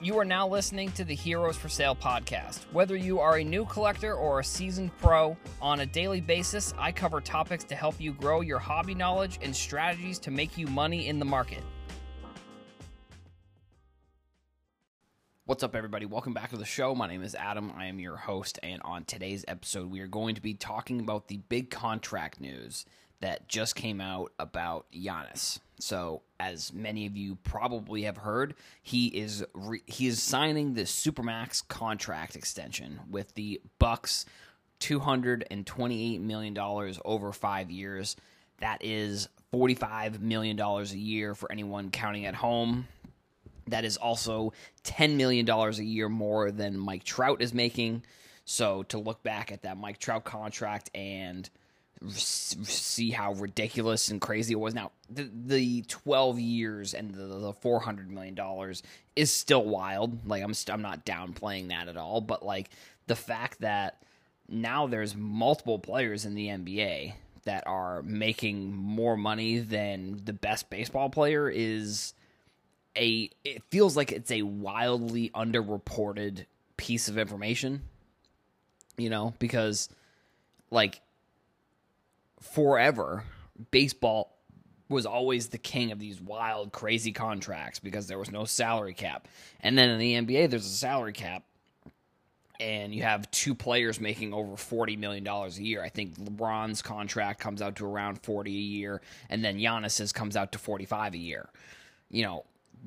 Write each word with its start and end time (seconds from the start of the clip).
You 0.00 0.16
are 0.20 0.24
now 0.24 0.46
listening 0.46 0.92
to 0.92 1.02
the 1.02 1.16
Heroes 1.16 1.56
for 1.56 1.68
Sale 1.68 1.96
podcast. 1.96 2.66
Whether 2.70 2.94
you 2.94 3.18
are 3.18 3.38
a 3.38 3.42
new 3.42 3.64
collector 3.64 4.14
or 4.14 4.38
a 4.38 4.44
seasoned 4.44 4.96
pro, 4.98 5.36
on 5.60 5.80
a 5.80 5.86
daily 5.86 6.20
basis, 6.20 6.72
I 6.78 6.92
cover 6.92 7.20
topics 7.20 7.64
to 7.64 7.74
help 7.74 8.00
you 8.00 8.12
grow 8.12 8.40
your 8.40 8.60
hobby 8.60 8.94
knowledge 8.94 9.40
and 9.42 9.54
strategies 9.54 10.20
to 10.20 10.30
make 10.30 10.56
you 10.56 10.68
money 10.68 11.08
in 11.08 11.18
the 11.18 11.24
market. 11.24 11.64
What's 15.46 15.64
up, 15.64 15.74
everybody? 15.74 16.06
Welcome 16.06 16.32
back 16.32 16.50
to 16.50 16.56
the 16.56 16.64
show. 16.64 16.94
My 16.94 17.08
name 17.08 17.24
is 17.24 17.34
Adam. 17.34 17.72
I 17.76 17.86
am 17.86 17.98
your 17.98 18.18
host, 18.18 18.60
and 18.62 18.80
on 18.84 19.02
today's 19.02 19.44
episode, 19.48 19.90
we 19.90 19.98
are 19.98 20.06
going 20.06 20.36
to 20.36 20.40
be 20.40 20.54
talking 20.54 21.00
about 21.00 21.26
the 21.26 21.38
big 21.48 21.70
contract 21.70 22.40
news 22.40 22.84
that 23.20 23.48
just 23.48 23.74
came 23.74 24.00
out 24.00 24.32
about 24.38 24.86
Giannis. 24.92 25.58
So, 25.80 26.22
as 26.40 26.72
many 26.72 27.06
of 27.06 27.16
you 27.16 27.36
probably 27.44 28.02
have 28.02 28.16
heard, 28.16 28.54
he 28.82 29.06
is 29.08 29.44
re- 29.54 29.82
he 29.86 30.06
is 30.08 30.22
signing 30.22 30.74
the 30.74 30.82
supermax 30.82 31.66
contract 31.66 32.34
extension 32.34 33.00
with 33.10 33.34
the 33.34 33.60
Bucks, 33.78 34.24
two 34.80 34.98
hundred 34.98 35.44
and 35.50 35.66
twenty 35.66 36.14
eight 36.14 36.20
million 36.20 36.54
dollars 36.54 36.98
over 37.04 37.32
five 37.32 37.70
years. 37.70 38.16
That 38.60 38.84
is 38.84 39.28
forty 39.52 39.74
five 39.74 40.20
million 40.20 40.56
dollars 40.56 40.92
a 40.92 40.98
year 40.98 41.34
for 41.34 41.50
anyone 41.52 41.90
counting 41.90 42.26
at 42.26 42.34
home. 42.34 42.88
That 43.68 43.84
is 43.84 43.96
also 43.96 44.52
ten 44.82 45.16
million 45.16 45.44
dollars 45.46 45.78
a 45.78 45.84
year 45.84 46.08
more 46.08 46.50
than 46.50 46.76
Mike 46.76 47.04
Trout 47.04 47.40
is 47.40 47.54
making. 47.54 48.02
So 48.44 48.82
to 48.84 48.98
look 48.98 49.22
back 49.22 49.52
at 49.52 49.62
that 49.62 49.76
Mike 49.76 49.98
Trout 49.98 50.24
contract 50.24 50.90
and 50.94 51.48
see 52.06 53.10
how 53.10 53.32
ridiculous 53.34 54.08
and 54.08 54.20
crazy 54.20 54.52
it 54.52 54.60
was. 54.60 54.74
Now, 54.74 54.92
the, 55.10 55.30
the 55.46 55.82
12 55.82 56.38
years 56.38 56.94
and 56.94 57.14
the, 57.14 57.26
the 57.26 57.52
400 57.52 58.10
million 58.10 58.34
dollars 58.34 58.82
is 59.16 59.32
still 59.32 59.64
wild. 59.64 60.26
Like 60.26 60.42
I'm 60.42 60.54
I'm 60.70 60.82
not 60.82 61.04
downplaying 61.04 61.68
that 61.68 61.88
at 61.88 61.96
all, 61.96 62.20
but 62.20 62.44
like 62.44 62.70
the 63.06 63.16
fact 63.16 63.60
that 63.60 64.02
now 64.48 64.86
there's 64.86 65.16
multiple 65.16 65.78
players 65.78 66.24
in 66.24 66.34
the 66.34 66.48
NBA 66.48 67.14
that 67.44 67.66
are 67.66 68.02
making 68.02 68.74
more 68.74 69.16
money 69.16 69.58
than 69.58 70.20
the 70.24 70.32
best 70.32 70.70
baseball 70.70 71.10
player 71.10 71.48
is 71.48 72.14
a 72.96 73.30
it 73.44 73.62
feels 73.70 73.96
like 73.96 74.12
it's 74.12 74.30
a 74.30 74.42
wildly 74.42 75.30
underreported 75.30 76.44
piece 76.76 77.08
of 77.08 77.18
information. 77.18 77.82
You 78.96 79.10
know, 79.10 79.34
because 79.38 79.88
like 80.70 81.00
forever, 82.40 83.24
baseball 83.70 84.38
was 84.88 85.04
always 85.06 85.48
the 85.48 85.58
king 85.58 85.92
of 85.92 85.98
these 85.98 86.20
wild, 86.20 86.72
crazy 86.72 87.12
contracts 87.12 87.78
because 87.78 88.06
there 88.06 88.18
was 88.18 88.30
no 88.30 88.44
salary 88.44 88.94
cap. 88.94 89.28
And 89.60 89.76
then 89.76 89.90
in 89.90 89.98
the 89.98 90.14
NBA, 90.14 90.50
there's 90.50 90.66
a 90.66 90.70
salary 90.70 91.12
cap, 91.12 91.44
and 92.58 92.94
you 92.94 93.02
have 93.02 93.30
two 93.30 93.54
players 93.54 94.00
making 94.00 94.32
over 94.32 94.56
forty 94.56 94.96
million 94.96 95.24
dollars 95.24 95.58
a 95.58 95.62
year. 95.62 95.82
I 95.82 95.88
think 95.88 96.16
LeBron's 96.16 96.82
contract 96.82 97.40
comes 97.40 97.62
out 97.62 97.76
to 97.76 97.86
around 97.86 98.22
forty 98.22 98.52
a 98.56 98.60
year, 98.60 99.02
and 99.28 99.44
then 99.44 99.58
Giannis's 99.58 100.12
comes 100.12 100.36
out 100.36 100.52
to 100.52 100.58
forty 100.58 100.86
five 100.86 101.14
a 101.14 101.18
year. 101.18 101.48
You 102.10 102.24
know, 102.24 102.44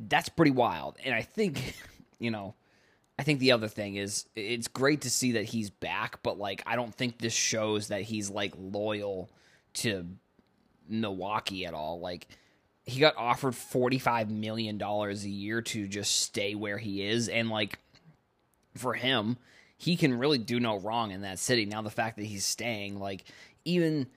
that's 0.08 0.30
pretty 0.30 0.52
wild. 0.52 0.98
And 1.06 1.14
I 1.14 1.22
think, 1.22 1.76
you 2.20 2.32
know, 2.32 2.56
I 3.20 3.24
think 3.24 3.40
the 3.40 3.52
other 3.52 3.68
thing 3.68 3.96
is 3.96 4.26
it's 4.36 4.68
great 4.68 5.02
to 5.02 5.10
see 5.10 5.34
that 5.34 5.46
he's 5.46 5.70
back, 5.70 6.24
but 6.24 6.40
like 6.40 6.64
I 6.66 6.76
don't 6.76 6.94
think 6.94 7.20
this 7.20 7.34
shows 7.34 7.90
that 7.90 8.02
he's 8.02 8.30
like 8.30 8.54
loyal 8.58 9.30
to 9.76 10.06
Milwaukee 10.88 11.66
at 11.66 11.74
all. 11.74 12.00
Like 12.00 12.28
he 12.86 13.00
got 13.00 13.16
offered 13.18 13.56
forty 13.56 14.00
five 14.00 14.30
million 14.30 14.78
dollars 14.78 15.24
a 15.24 15.30
year 15.30 15.62
to 15.62 15.88
just 15.88 16.22
stay 16.22 16.56
where 16.56 16.78
he 16.78 17.04
is, 17.04 17.30
and 17.30 17.50
like 17.50 17.80
for 18.76 18.94
him, 18.94 19.38
he 19.78 19.96
can 19.96 20.18
really 20.18 20.38
do 20.38 20.60
no 20.60 20.80
wrong 20.80 21.12
in 21.12 21.22
that 21.22 21.40
city. 21.40 21.66
Now 21.66 21.82
the 21.82 21.90
fact 21.90 22.18
that 22.18 22.26
he's 22.26 22.46
staying, 22.46 23.00
like 23.00 23.24
even 23.66 24.08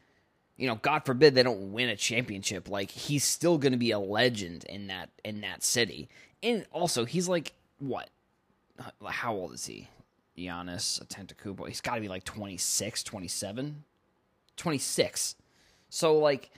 you 0.57 0.69
know, 0.69 0.77
God 0.77 1.05
forbid 1.05 1.35
they 1.35 1.43
don't 1.43 1.73
win 1.73 1.89
a 1.89 1.97
championship, 1.97 2.69
like 2.69 2.91
he's 2.91 3.25
still 3.25 3.59
going 3.59 3.73
to 3.73 3.79
be 3.79 3.91
a 3.91 3.99
legend 3.99 4.65
in 4.69 4.87
that 4.89 5.11
in 5.25 5.41
that 5.41 5.65
city. 5.65 6.09
And 6.43 6.67
also, 6.71 7.05
he's 7.05 7.29
like 7.29 7.55
what? 7.79 8.11
How 9.05 9.35
old 9.35 9.55
is 9.55 9.67
he? 9.67 9.89
Giannis 10.37 11.03
Antetokounmpo. 11.05 11.69
He's 11.69 11.81
got 11.81 11.95
to 11.97 12.01
be 12.01 12.09
like 12.09 12.25
26, 12.25 13.03
27. 13.03 13.85
26. 14.57 15.37
So 15.95 16.19
like 16.19 16.51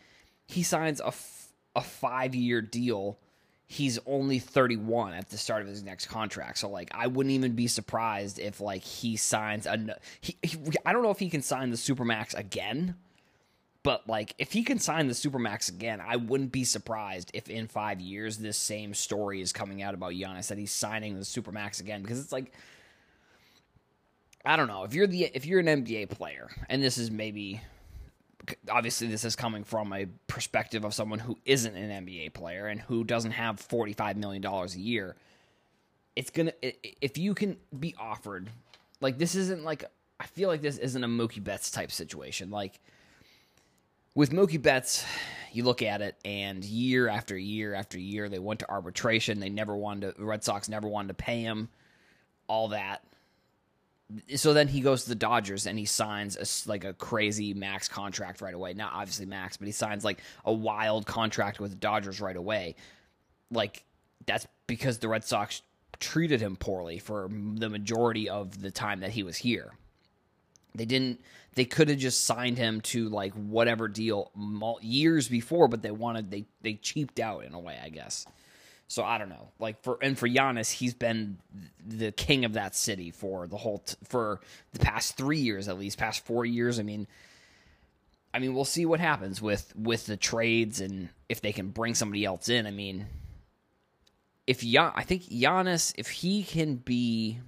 he 0.46 0.62
signs 0.62 0.98
a, 1.02 1.08
f- 1.08 1.48
a 1.76 1.82
five 1.82 2.34
year 2.34 2.62
deal. 2.62 3.18
He's 3.66 3.98
only 4.06 4.38
31 4.38 5.12
at 5.12 5.28
the 5.28 5.36
start 5.36 5.60
of 5.60 5.68
his 5.68 5.82
next 5.82 6.06
contract. 6.06 6.56
So 6.56 6.70
like 6.70 6.90
I 6.94 7.06
wouldn't 7.06 7.34
even 7.34 7.52
be 7.52 7.66
surprised 7.66 8.38
if 8.38 8.62
like 8.62 8.82
he 8.82 9.16
signs 9.16 9.66
a 9.66 9.98
he, 10.22 10.38
he 10.42 10.56
I 10.86 10.94
don't 10.94 11.02
know 11.02 11.10
if 11.10 11.18
he 11.18 11.28
can 11.28 11.42
sign 11.42 11.68
the 11.68 11.76
supermax 11.76 12.34
again. 12.34 12.94
But 13.82 14.08
like 14.08 14.34
if 14.38 14.52
he 14.52 14.64
can 14.64 14.78
sign 14.78 15.06
the 15.06 15.12
supermax 15.12 15.68
again, 15.68 16.00
I 16.00 16.16
wouldn't 16.16 16.50
be 16.50 16.64
surprised 16.64 17.30
if 17.34 17.50
in 17.50 17.68
5 17.68 18.00
years 18.00 18.38
this 18.38 18.56
same 18.56 18.94
story 18.94 19.42
is 19.42 19.52
coming 19.52 19.82
out 19.82 19.92
about 19.92 20.12
Giannis 20.12 20.48
that 20.48 20.56
he's 20.56 20.72
signing 20.72 21.14
the 21.14 21.20
supermax 21.20 21.80
again 21.80 22.00
because 22.00 22.20
it's 22.20 22.32
like 22.32 22.52
I 24.46 24.56
don't 24.56 24.68
know. 24.68 24.84
If 24.84 24.94
you're 24.94 25.06
the 25.06 25.24
if 25.24 25.44
you're 25.44 25.60
an 25.60 25.66
NBA 25.66 26.08
player 26.08 26.48
and 26.70 26.82
this 26.82 26.96
is 26.96 27.10
maybe 27.10 27.60
obviously 28.70 29.08
this 29.08 29.24
is 29.24 29.36
coming 29.36 29.64
from 29.64 29.92
a 29.92 30.06
perspective 30.26 30.84
of 30.84 30.94
someone 30.94 31.18
who 31.18 31.38
isn't 31.44 31.74
an 31.76 32.06
NBA 32.06 32.34
player 32.34 32.66
and 32.66 32.80
who 32.80 33.04
doesn't 33.04 33.32
have 33.32 33.58
45 33.60 34.16
million 34.16 34.42
dollars 34.42 34.74
a 34.74 34.80
year. 34.80 35.16
It's 36.14 36.30
to 36.30 36.52
if 37.04 37.18
you 37.18 37.34
can 37.34 37.56
be 37.78 37.94
offered 37.98 38.48
like 39.00 39.18
this 39.18 39.34
isn't 39.34 39.64
like 39.64 39.84
I 40.18 40.26
feel 40.26 40.48
like 40.48 40.62
this 40.62 40.78
isn't 40.78 41.02
a 41.02 41.08
Mookie 41.08 41.42
Betts 41.42 41.70
type 41.70 41.92
situation. 41.92 42.50
Like 42.50 42.80
with 44.14 44.30
Mookie 44.30 44.60
Betts 44.60 45.04
you 45.52 45.64
look 45.64 45.82
at 45.82 46.02
it 46.02 46.16
and 46.24 46.64
year 46.64 47.08
after 47.08 47.36
year 47.36 47.74
after 47.74 47.98
year 47.98 48.28
they 48.28 48.38
went 48.38 48.60
to 48.60 48.70
arbitration. 48.70 49.40
They 49.40 49.50
never 49.50 49.74
wanted 49.76 50.14
to 50.14 50.18
the 50.18 50.24
Red 50.24 50.44
Sox 50.44 50.68
never 50.68 50.88
wanted 50.88 51.08
to 51.08 51.14
pay 51.14 51.40
him 51.40 51.68
all 52.48 52.68
that 52.68 53.02
so 54.36 54.52
then 54.52 54.68
he 54.68 54.80
goes 54.80 55.02
to 55.04 55.08
the 55.08 55.16
Dodgers 55.16 55.66
and 55.66 55.78
he 55.78 55.84
signs 55.84 56.36
a, 56.36 56.68
like 56.68 56.84
a 56.84 56.92
crazy 56.92 57.54
max 57.54 57.88
contract 57.88 58.40
right 58.40 58.54
away. 58.54 58.72
Not 58.72 58.92
obviously 58.92 59.26
max, 59.26 59.56
but 59.56 59.66
he 59.66 59.72
signs 59.72 60.04
like 60.04 60.20
a 60.44 60.52
wild 60.52 61.06
contract 61.06 61.58
with 61.58 61.72
the 61.72 61.76
Dodgers 61.76 62.20
right 62.20 62.36
away. 62.36 62.76
Like 63.50 63.84
that's 64.26 64.46
because 64.66 64.98
the 64.98 65.08
Red 65.08 65.24
Sox 65.24 65.62
treated 65.98 66.40
him 66.40 66.56
poorly 66.56 66.98
for 66.98 67.28
the 67.30 67.68
majority 67.68 68.28
of 68.28 68.60
the 68.60 68.70
time 68.70 69.00
that 69.00 69.10
he 69.10 69.22
was 69.22 69.36
here. 69.36 69.72
They 70.74 70.84
didn't. 70.84 71.20
They 71.54 71.64
could 71.64 71.88
have 71.88 71.98
just 71.98 72.26
signed 72.26 72.58
him 72.58 72.82
to 72.82 73.08
like 73.08 73.32
whatever 73.32 73.88
deal 73.88 74.30
years 74.82 75.26
before, 75.26 75.68
but 75.68 75.82
they 75.82 75.90
wanted 75.90 76.30
they 76.30 76.44
they 76.60 76.74
cheaped 76.74 77.18
out 77.18 77.44
in 77.44 77.54
a 77.54 77.58
way, 77.60 77.78
I 77.82 77.88
guess. 77.88 78.26
So 78.88 79.02
I 79.02 79.18
don't 79.18 79.28
know. 79.28 79.48
Like 79.58 79.82
for 79.82 79.98
and 80.00 80.18
for 80.18 80.28
Giannis, 80.28 80.70
he's 80.70 80.94
been 80.94 81.38
the 81.84 82.12
king 82.12 82.44
of 82.44 82.52
that 82.52 82.76
city 82.76 83.10
for 83.10 83.48
the 83.48 83.56
whole 83.56 83.78
t- 83.78 83.96
for 84.04 84.40
the 84.72 84.78
past 84.78 85.16
three 85.16 85.38
years 85.38 85.68
at 85.68 85.78
least, 85.78 85.98
past 85.98 86.24
four 86.24 86.46
years. 86.46 86.78
I 86.78 86.82
mean, 86.82 87.08
I 88.32 88.38
mean, 88.38 88.54
we'll 88.54 88.64
see 88.64 88.86
what 88.86 89.00
happens 89.00 89.42
with 89.42 89.74
with 89.76 90.06
the 90.06 90.16
trades 90.16 90.80
and 90.80 91.08
if 91.28 91.40
they 91.40 91.52
can 91.52 91.70
bring 91.70 91.94
somebody 91.94 92.24
else 92.24 92.48
in. 92.48 92.66
I 92.66 92.70
mean, 92.70 93.06
if 94.46 94.60
Gian, 94.60 94.92
I 94.94 95.02
think 95.02 95.24
Giannis, 95.24 95.92
if 95.98 96.08
he 96.08 96.44
can 96.44 96.76
be 96.76 97.40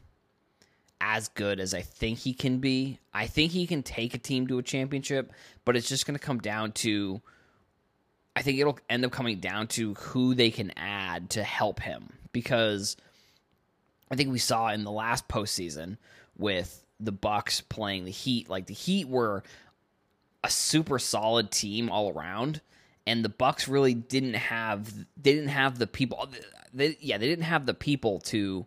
as 1.00 1.28
good 1.28 1.60
as 1.60 1.74
I 1.74 1.82
think 1.82 2.18
he 2.18 2.34
can 2.34 2.58
be, 2.58 2.98
I 3.14 3.28
think 3.28 3.52
he 3.52 3.68
can 3.68 3.84
take 3.84 4.14
a 4.14 4.18
team 4.18 4.48
to 4.48 4.58
a 4.58 4.62
championship. 4.62 5.32
But 5.64 5.76
it's 5.76 5.88
just 5.88 6.06
going 6.06 6.18
to 6.18 6.24
come 6.24 6.38
down 6.38 6.72
to 6.72 7.22
I 8.38 8.42
think 8.42 8.60
it'll 8.60 8.78
end 8.88 9.04
up 9.04 9.10
coming 9.10 9.40
down 9.40 9.66
to 9.68 9.94
who 9.94 10.32
they 10.32 10.52
can 10.52 10.72
add 10.76 11.30
to 11.30 11.42
help 11.42 11.80
him 11.80 12.10
because 12.32 12.96
I 14.12 14.14
think 14.14 14.30
we 14.30 14.38
saw 14.38 14.68
in 14.68 14.84
the 14.84 14.92
last 14.92 15.26
postseason 15.26 15.96
with 16.36 16.84
the 17.00 17.10
Bucks 17.10 17.62
playing 17.62 18.04
the 18.04 18.12
Heat, 18.12 18.48
like 18.48 18.66
the 18.66 18.74
Heat 18.74 19.08
were 19.08 19.42
a 20.44 20.50
super 20.50 21.00
solid 21.00 21.50
team 21.50 21.90
all 21.90 22.12
around, 22.16 22.60
and 23.08 23.24
the 23.24 23.28
Bucks 23.28 23.66
really 23.66 23.94
didn't 23.94 24.34
have 24.34 24.94
they 24.96 25.34
didn't 25.34 25.48
have 25.48 25.80
the 25.80 25.88
people. 25.88 26.28
They, 26.72 26.96
yeah, 27.00 27.18
they 27.18 27.26
didn't 27.26 27.44
have 27.44 27.66
the 27.66 27.74
people 27.74 28.20
to 28.20 28.66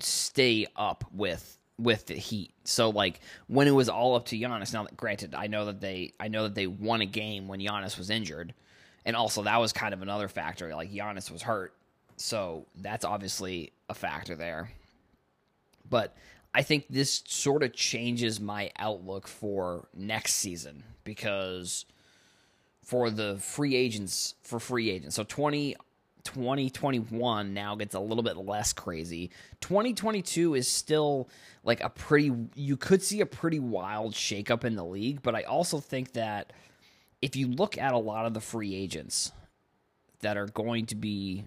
stay 0.00 0.66
up 0.76 1.02
with 1.14 1.57
with 1.78 2.06
the 2.06 2.14
Heat. 2.14 2.52
So 2.64 2.90
like 2.90 3.20
when 3.46 3.68
it 3.68 3.72
was 3.72 3.88
all 3.88 4.16
up 4.16 4.26
to 4.26 4.38
Giannis. 4.38 4.72
Now, 4.72 4.82
that 4.84 4.96
granted, 4.96 5.34
I 5.34 5.46
know 5.46 5.66
that 5.66 5.80
they 5.80 6.12
I 6.18 6.28
know 6.28 6.44
that 6.44 6.54
they 6.54 6.66
won 6.66 7.00
a 7.00 7.06
game 7.06 7.48
when 7.48 7.60
Giannis 7.60 7.96
was 7.96 8.10
injured, 8.10 8.54
and 9.04 9.16
also 9.16 9.42
that 9.44 9.58
was 9.58 9.72
kind 9.72 9.94
of 9.94 10.02
another 10.02 10.28
factor. 10.28 10.74
Like 10.74 10.92
Giannis 10.92 11.30
was 11.30 11.42
hurt, 11.42 11.74
so 12.16 12.66
that's 12.76 13.04
obviously 13.04 13.72
a 13.88 13.94
factor 13.94 14.34
there. 14.34 14.70
But 15.88 16.16
I 16.54 16.62
think 16.62 16.86
this 16.90 17.22
sort 17.26 17.62
of 17.62 17.72
changes 17.72 18.40
my 18.40 18.70
outlook 18.78 19.28
for 19.28 19.88
next 19.94 20.34
season 20.34 20.82
because 21.04 21.86
for 22.82 23.10
the 23.10 23.36
free 23.38 23.76
agents 23.76 24.34
for 24.42 24.58
free 24.58 24.90
agents. 24.90 25.14
So 25.14 25.22
20 25.22 25.76
2021 26.28 27.54
now 27.54 27.74
gets 27.74 27.94
a 27.94 28.00
little 28.00 28.22
bit 28.22 28.36
less 28.36 28.74
crazy. 28.74 29.30
2022 29.62 30.54
is 30.54 30.68
still 30.68 31.28
like 31.64 31.82
a 31.82 31.88
pretty 31.88 32.32
you 32.54 32.76
could 32.76 33.02
see 33.02 33.22
a 33.22 33.26
pretty 33.26 33.58
wild 33.58 34.12
shakeup 34.12 34.64
in 34.64 34.76
the 34.76 34.84
league, 34.84 35.22
but 35.22 35.34
I 35.34 35.44
also 35.44 35.80
think 35.80 36.12
that 36.12 36.52
if 37.22 37.34
you 37.34 37.48
look 37.48 37.78
at 37.78 37.94
a 37.94 37.98
lot 37.98 38.26
of 38.26 38.34
the 38.34 38.40
free 38.42 38.74
agents 38.74 39.32
that 40.20 40.36
are 40.36 40.46
going 40.48 40.84
to 40.86 40.96
be 40.96 41.44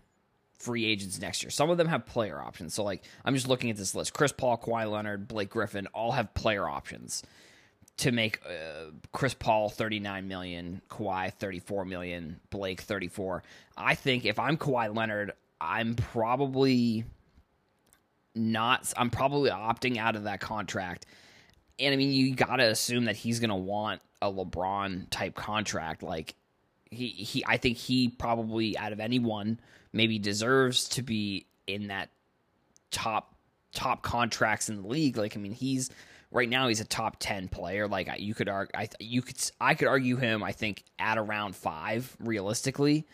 free 0.58 0.86
agents 0.86 1.20
next 1.20 1.44
year. 1.44 1.50
Some 1.50 1.70
of 1.70 1.78
them 1.78 1.88
have 1.88 2.06
player 2.06 2.42
options. 2.42 2.74
So 2.74 2.84
like 2.84 3.04
I'm 3.24 3.36
just 3.36 3.48
looking 3.48 3.70
at 3.70 3.78
this 3.78 3.94
list. 3.94 4.14
Chris 4.14 4.32
Paul, 4.32 4.58
Kawhi 4.58 4.90
Leonard, 4.90 5.28
Blake 5.28 5.50
Griffin 5.50 5.88
all 5.88 6.12
have 6.14 6.34
player 6.34 6.68
options 6.68 7.24
to 8.02 8.12
make 8.12 8.42
uh, 8.46 8.92
Chris 9.12 9.34
Paul 9.34 9.70
39 9.70 10.28
million, 10.28 10.82
Kawhi 10.90 11.32
34 11.34 11.86
million, 11.86 12.40
Blake 12.50 12.82
34. 12.82 13.44
I 13.78 13.96
think 13.96 14.26
if 14.26 14.40
I'm 14.40 14.58
Kawhi 14.58 14.96
Leonard, 14.96 15.34
I'm 15.60 15.94
probably 15.96 17.06
not 18.34 18.92
I'm 18.98 19.12
probably 19.12 19.52
opting 19.52 19.98
out 19.98 20.16
of 20.16 20.24
that 20.24 20.40
contract. 20.40 21.06
And 21.78 21.94
I 21.94 21.98
mean, 21.98 22.12
you 22.12 22.34
got 22.36 22.58
to 22.58 22.64
assume 22.64 23.06
that 23.06 23.16
he's 23.16 23.40
going 23.40 23.50
to 23.50 23.56
want 23.56 24.02
a 24.22 24.32
LeBron 24.32 25.08
type 25.10 25.36
contract 25.36 26.04
like 26.04 26.36
he 26.90 27.08
he 27.08 27.44
I 27.48 27.58
think 27.58 27.78
he 27.78 28.10
probably 28.10 28.78
out 28.78 28.94
of 28.94 29.00
anyone 29.00 29.60
maybe 29.94 30.18
deserves 30.18 30.90
to 30.90 31.04
be 31.04 31.46
in 31.68 31.88
that 31.88 32.10
top 32.90 33.36
top 33.74 34.02
contracts 34.02 34.70
in 34.70 34.82
the 34.82 34.88
league. 34.88 35.18
Like 35.18 35.38
I 35.38 35.40
mean, 35.40 35.54
he's 35.54 35.92
right 36.32 36.50
now 36.50 36.68
he's 36.68 36.80
a 36.80 36.86
top 36.86 37.18
10 37.20 37.50
player 37.50 37.88
like 37.88 38.10
you 38.18 38.34
could 38.34 38.50
argue 38.50 38.72
I 38.76 38.90
you 39.00 39.22
could 39.22 39.38
I 39.60 39.74
could 39.76 39.88
argue 39.88 40.16
him 40.16 40.44
I 40.44 40.52
think 40.52 40.84
at 40.98 41.18
around 41.18 41.56
5 41.56 42.18
realistically. 42.20 43.06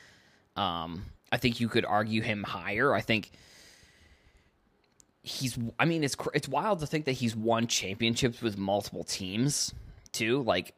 Um 0.56 1.06
I 1.32 1.38
think 1.38 1.60
you 1.60 1.68
could 1.68 1.86
argue 1.86 2.22
him 2.22 2.44
higher. 2.44 2.94
I 2.94 3.02
think 3.02 3.32
he's 5.22 5.58
I 5.80 5.86
mean 5.86 6.04
it's 6.04 6.16
it's 6.34 6.48
wild 6.48 6.80
to 6.80 6.88
think 6.88 7.06
that 7.06 7.14
he's 7.14 7.36
won 7.36 7.68
championships 7.68 8.42
with 8.42 8.58
multiple 8.58 9.04
teams 9.04 9.74
too. 10.12 10.44
Like 10.44 10.74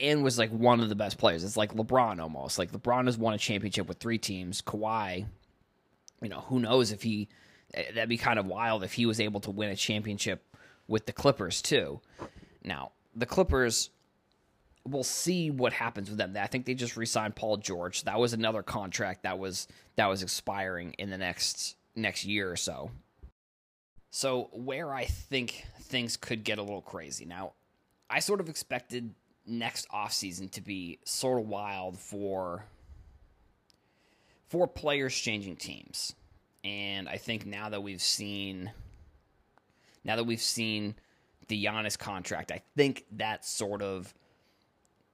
and 0.00 0.22
was 0.22 0.38
like 0.38 0.50
one 0.50 0.80
of 0.80 0.88
the 0.88 0.94
best 0.94 1.18
players. 1.18 1.44
It's 1.44 1.56
like 1.56 1.74
LeBron 1.74 2.20
almost. 2.20 2.58
Like 2.58 2.72
LeBron 2.72 3.06
has 3.06 3.16
won 3.16 3.32
a 3.32 3.38
championship 3.38 3.88
with 3.88 3.98
three 3.98 4.18
teams. 4.18 4.60
Kawhi, 4.60 5.24
you 6.20 6.28
know, 6.28 6.40
who 6.40 6.60
knows 6.60 6.92
if 6.92 7.02
he 7.02 7.28
that'd 7.72 8.08
be 8.08 8.18
kind 8.18 8.38
of 8.38 8.44
wild 8.44 8.84
if 8.84 8.92
he 8.92 9.06
was 9.06 9.18
able 9.18 9.40
to 9.40 9.50
win 9.50 9.70
a 9.70 9.76
championship 9.76 10.44
with 10.92 11.06
the 11.06 11.12
Clippers 11.12 11.62
too. 11.62 12.00
Now, 12.62 12.92
the 13.16 13.26
Clippers 13.26 13.90
we'll 14.84 15.04
see 15.04 15.50
what 15.50 15.72
happens 15.72 16.08
with 16.08 16.18
them. 16.18 16.36
I 16.36 16.48
think 16.48 16.66
they 16.66 16.74
just 16.74 16.96
re-signed 16.96 17.36
Paul 17.36 17.56
George. 17.56 18.02
That 18.02 18.18
was 18.18 18.32
another 18.32 18.62
contract 18.62 19.22
that 19.22 19.38
was 19.38 19.68
that 19.96 20.06
was 20.06 20.22
expiring 20.22 20.94
in 20.98 21.10
the 21.10 21.18
next 21.18 21.76
next 21.96 22.24
year 22.24 22.50
or 22.50 22.56
so. 22.56 22.90
So, 24.10 24.50
where 24.52 24.92
I 24.92 25.06
think 25.06 25.64
things 25.80 26.16
could 26.16 26.44
get 26.44 26.58
a 26.58 26.62
little 26.62 26.82
crazy. 26.82 27.24
Now, 27.24 27.52
I 28.10 28.20
sort 28.20 28.40
of 28.40 28.48
expected 28.48 29.14
next 29.46 29.88
offseason 29.88 30.50
to 30.52 30.60
be 30.60 30.98
sort 31.04 31.40
of 31.40 31.48
wild 31.48 31.98
for 31.98 32.66
for 34.48 34.66
players 34.66 35.14
changing 35.14 35.56
teams. 35.56 36.14
And 36.64 37.08
I 37.08 37.16
think 37.16 37.46
now 37.46 37.70
that 37.70 37.82
we've 37.82 38.02
seen 38.02 38.70
now 40.04 40.16
that 40.16 40.24
we've 40.24 40.42
seen 40.42 40.94
the 41.48 41.64
Giannis 41.64 41.98
contract, 41.98 42.50
I 42.50 42.62
think 42.76 43.04
that 43.12 43.44
sort 43.44 43.82
of 43.82 44.12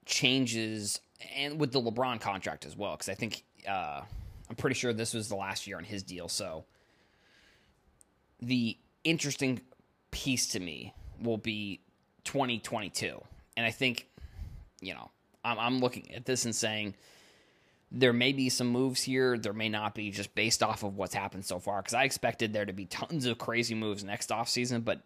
changes 0.06 1.00
and 1.36 1.60
with 1.60 1.72
the 1.72 1.82
LeBron 1.82 2.20
contract 2.20 2.64
as 2.64 2.76
well 2.76 2.96
cuz 2.96 3.08
I 3.08 3.14
think 3.14 3.44
uh, 3.66 4.02
I'm 4.48 4.56
pretty 4.56 4.74
sure 4.74 4.92
this 4.92 5.12
was 5.12 5.28
the 5.28 5.36
last 5.36 5.66
year 5.66 5.76
on 5.76 5.84
his 5.84 6.02
deal. 6.02 6.28
So 6.28 6.64
the 8.40 8.78
interesting 9.04 9.60
piece 10.10 10.46
to 10.48 10.60
me 10.60 10.94
will 11.20 11.36
be 11.36 11.80
2022. 12.24 13.22
And 13.56 13.66
I 13.66 13.70
think 13.70 14.08
you 14.80 14.94
know, 14.94 15.10
I'm, 15.44 15.58
I'm 15.58 15.78
looking 15.80 16.14
at 16.14 16.24
this 16.24 16.44
and 16.44 16.54
saying 16.54 16.94
there 17.90 18.12
may 18.12 18.32
be 18.32 18.48
some 18.48 18.68
moves 18.68 19.02
here. 19.02 19.38
There 19.38 19.52
may 19.52 19.68
not 19.68 19.94
be 19.94 20.10
just 20.10 20.34
based 20.34 20.62
off 20.62 20.82
of 20.82 20.96
what's 20.96 21.14
happened 21.14 21.44
so 21.44 21.58
far. 21.58 21.80
Because 21.80 21.94
I 21.94 22.04
expected 22.04 22.52
there 22.52 22.66
to 22.66 22.72
be 22.72 22.86
tons 22.86 23.26
of 23.26 23.38
crazy 23.38 23.74
moves 23.74 24.04
next 24.04 24.30
offseason, 24.30 24.84
but 24.84 25.00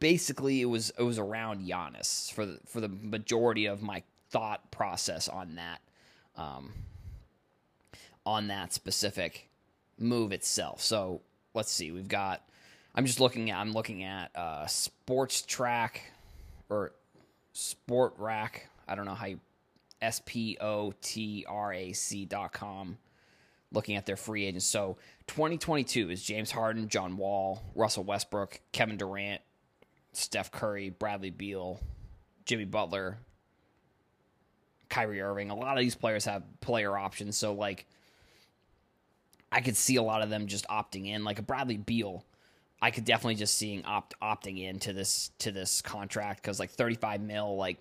basically 0.00 0.60
it 0.60 0.66
was 0.66 0.92
it 0.98 1.02
was 1.02 1.18
around 1.18 1.66
Giannis 1.66 2.32
for 2.32 2.44
the, 2.44 2.58
for 2.66 2.80
the 2.80 2.88
majority 2.88 3.66
of 3.66 3.82
my 3.82 4.02
thought 4.30 4.70
process 4.70 5.28
on 5.28 5.54
that 5.56 5.80
um, 6.36 6.72
on 8.26 8.48
that 8.48 8.72
specific 8.72 9.48
move 9.98 10.32
itself. 10.32 10.80
So 10.82 11.20
let's 11.54 11.70
see. 11.70 11.92
We've 11.92 12.08
got. 12.08 12.42
I'm 12.94 13.06
just 13.06 13.20
looking 13.20 13.50
at. 13.50 13.58
I'm 13.58 13.72
looking 13.72 14.02
at 14.02 14.34
uh, 14.36 14.66
Sports 14.66 15.42
Track 15.42 16.02
or 16.68 16.92
Sport 17.52 18.14
Rack. 18.18 18.68
I 18.88 18.94
don't 18.94 19.06
know 19.06 19.14
how 19.14 19.26
you 19.26 19.40
S 20.02 20.20
P 20.26 20.58
O 20.60 20.92
T 21.00 21.46
R 21.48 21.72
A 21.72 21.92
C 21.92 22.26
dot 22.26 22.52
com 22.52 22.98
looking 23.72 23.96
at 23.96 24.04
their 24.04 24.16
free 24.16 24.44
agents. 24.44 24.66
So 24.66 24.98
2022 25.28 26.10
is 26.10 26.22
James 26.22 26.50
Harden, 26.50 26.88
John 26.88 27.16
Wall, 27.16 27.62
Russell 27.74 28.04
Westbrook, 28.04 28.60
Kevin 28.72 28.98
Durant, 28.98 29.40
Steph 30.12 30.50
Curry, 30.50 30.90
Bradley 30.90 31.30
Beal, 31.30 31.80
Jimmy 32.44 32.64
Butler, 32.66 33.18
Kyrie 34.90 35.22
Irving. 35.22 35.50
A 35.50 35.54
lot 35.56 35.76
of 35.78 35.80
these 35.80 35.94
players 35.94 36.26
have 36.26 36.42
player 36.60 36.98
options. 36.98 37.36
So, 37.36 37.54
like, 37.54 37.86
I 39.50 39.60
could 39.60 39.76
see 39.76 39.96
a 39.96 40.02
lot 40.02 40.22
of 40.22 40.30
them 40.30 40.46
just 40.46 40.66
opting 40.68 41.08
in. 41.08 41.24
Like 41.24 41.38
a 41.38 41.42
Bradley 41.42 41.78
Beal, 41.78 42.24
I 42.80 42.90
could 42.90 43.04
definitely 43.04 43.36
just 43.36 43.56
seeing 43.56 43.84
opt 43.84 44.14
opting 44.20 44.62
in 44.62 44.78
to 44.80 44.92
this 44.92 45.30
to 45.38 45.50
this 45.50 45.80
contract 45.80 46.42
because 46.42 46.60
like 46.60 46.70
35 46.70 47.20
mil, 47.20 47.56
like 47.56 47.78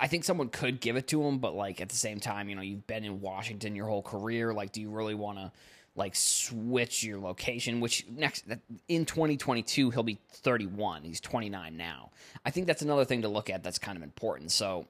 I 0.00 0.06
think 0.08 0.24
someone 0.24 0.48
could 0.48 0.80
give 0.80 0.96
it 0.96 1.08
to 1.08 1.22
him, 1.22 1.38
but 1.38 1.54
like 1.54 1.80
at 1.80 1.88
the 1.88 1.96
same 1.96 2.20
time, 2.20 2.48
you 2.48 2.56
know, 2.56 2.62
you've 2.62 2.86
been 2.86 3.04
in 3.04 3.20
Washington 3.20 3.74
your 3.74 3.86
whole 3.86 4.02
career. 4.02 4.52
Like, 4.52 4.72
do 4.72 4.80
you 4.80 4.90
really 4.90 5.14
want 5.14 5.38
to 5.38 5.52
like 5.94 6.14
switch 6.14 7.02
your 7.02 7.18
location? 7.18 7.80
Which 7.80 8.06
next 8.08 8.44
in 8.88 9.04
2022 9.04 9.90
he'll 9.90 10.02
be 10.02 10.18
31. 10.32 11.02
He's 11.02 11.20
29 11.20 11.76
now. 11.76 12.10
I 12.44 12.50
think 12.50 12.66
that's 12.66 12.82
another 12.82 13.04
thing 13.04 13.22
to 13.22 13.28
look 13.28 13.50
at. 13.50 13.62
That's 13.62 13.78
kind 13.78 13.96
of 13.96 14.02
important. 14.02 14.52
So, 14.52 14.86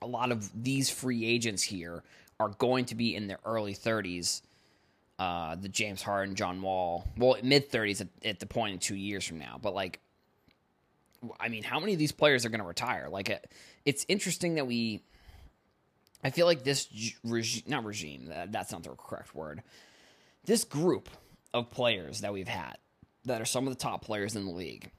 a 0.00 0.06
lot 0.06 0.30
of 0.30 0.50
these 0.62 0.88
free 0.88 1.24
agents 1.24 1.62
here 1.62 2.04
are 2.40 2.50
going 2.50 2.84
to 2.86 2.94
be 2.94 3.14
in 3.16 3.26
their 3.26 3.40
early 3.44 3.74
30s. 3.74 4.42
Uh, 5.18 5.56
the 5.56 5.68
James 5.68 6.00
Harden, 6.00 6.36
John 6.36 6.62
Wall, 6.62 7.04
well, 7.16 7.36
mid 7.42 7.72
30s 7.72 8.02
at, 8.02 8.08
at 8.24 8.38
the 8.38 8.46
point 8.46 8.74
in 8.74 8.78
two 8.78 8.94
years 8.94 9.26
from 9.26 9.40
now. 9.40 9.58
But 9.60 9.74
like, 9.74 9.98
I 11.40 11.48
mean, 11.48 11.62
how 11.62 11.80
many 11.80 11.92
of 11.92 11.98
these 11.98 12.12
players 12.12 12.44
are 12.44 12.48
going 12.48 12.60
to 12.60 12.66
retire? 12.66 13.08
Like, 13.10 13.46
it's 13.84 14.04
interesting 14.08 14.54
that 14.56 14.66
we. 14.66 15.02
I 16.22 16.30
feel 16.30 16.46
like 16.46 16.64
this 16.64 16.88
regime, 17.22 17.62
not 17.68 17.84
regime, 17.84 18.26
that, 18.26 18.50
that's 18.50 18.72
not 18.72 18.82
the 18.82 18.90
correct 18.90 19.34
word. 19.34 19.62
This 20.44 20.64
group 20.64 21.08
of 21.54 21.70
players 21.70 22.22
that 22.22 22.32
we've 22.32 22.48
had, 22.48 22.76
that 23.24 23.40
are 23.40 23.44
some 23.44 23.68
of 23.68 23.72
the 23.72 23.78
top 23.78 24.04
players 24.04 24.34
in 24.34 24.44
the 24.44 24.50
league, 24.50 24.90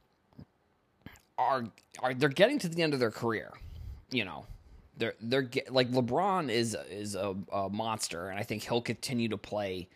are 1.38 1.66
are 2.02 2.14
they're 2.14 2.30
getting 2.30 2.60
to 2.60 2.70
the 2.70 2.82
end 2.82 2.94
of 2.94 3.00
their 3.00 3.12
career. 3.12 3.52
You 4.12 4.26
know, 4.26 4.46
they're 4.98 5.16
they're 5.22 5.42
get, 5.42 5.74
like 5.74 5.92
LeBron 5.92 6.50
is 6.50 6.76
is 6.90 7.16
a, 7.16 7.36
a 7.52 7.70
monster, 7.70 8.30
and 8.30 8.40
I 8.40 8.44
think 8.44 8.64
he'll 8.64 8.82
continue 8.82 9.30
to 9.30 9.38
play 9.38 9.90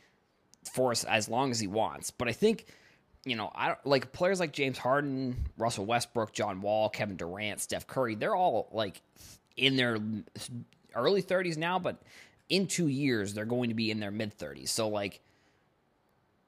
for 0.74 0.92
us 0.92 1.03
as 1.03 1.30
long 1.30 1.51
as 1.51 1.60
he 1.60 1.68
wants. 1.68 2.12
But 2.12 2.27
I 2.27 2.32
think 2.32 2.65
you 3.25 3.36
know, 3.36 3.51
I 3.56 3.75
like 3.86 4.12
players 4.12 4.39
like 4.39 4.51
James 4.51 4.77
Harden, 4.77 5.36
Russell 5.58 5.86
Westbrook, 5.86 6.34
John 6.34 6.62
Wall, 6.62 6.89
Kevin 6.89 7.15
Durant, 7.15 7.62
Steph 7.62 7.88
Curry. 7.88 8.15
They're 8.15 8.36
all 8.36 8.68
like 8.72 9.01
in 9.56 9.75
their 9.75 9.98
early 10.96 11.24
30s 11.24 11.58
now, 11.58 11.80
but 11.80 12.01
in 12.50 12.68
2 12.68 12.88
years 12.88 13.34
they're 13.34 13.46
going 13.46 13.70
to 13.70 13.75
be 13.75 13.92
in 13.92 14.00
their 14.00 14.12
mid 14.12 14.38
30s. 14.38 14.70
So 14.70 14.89
like 14.89 15.22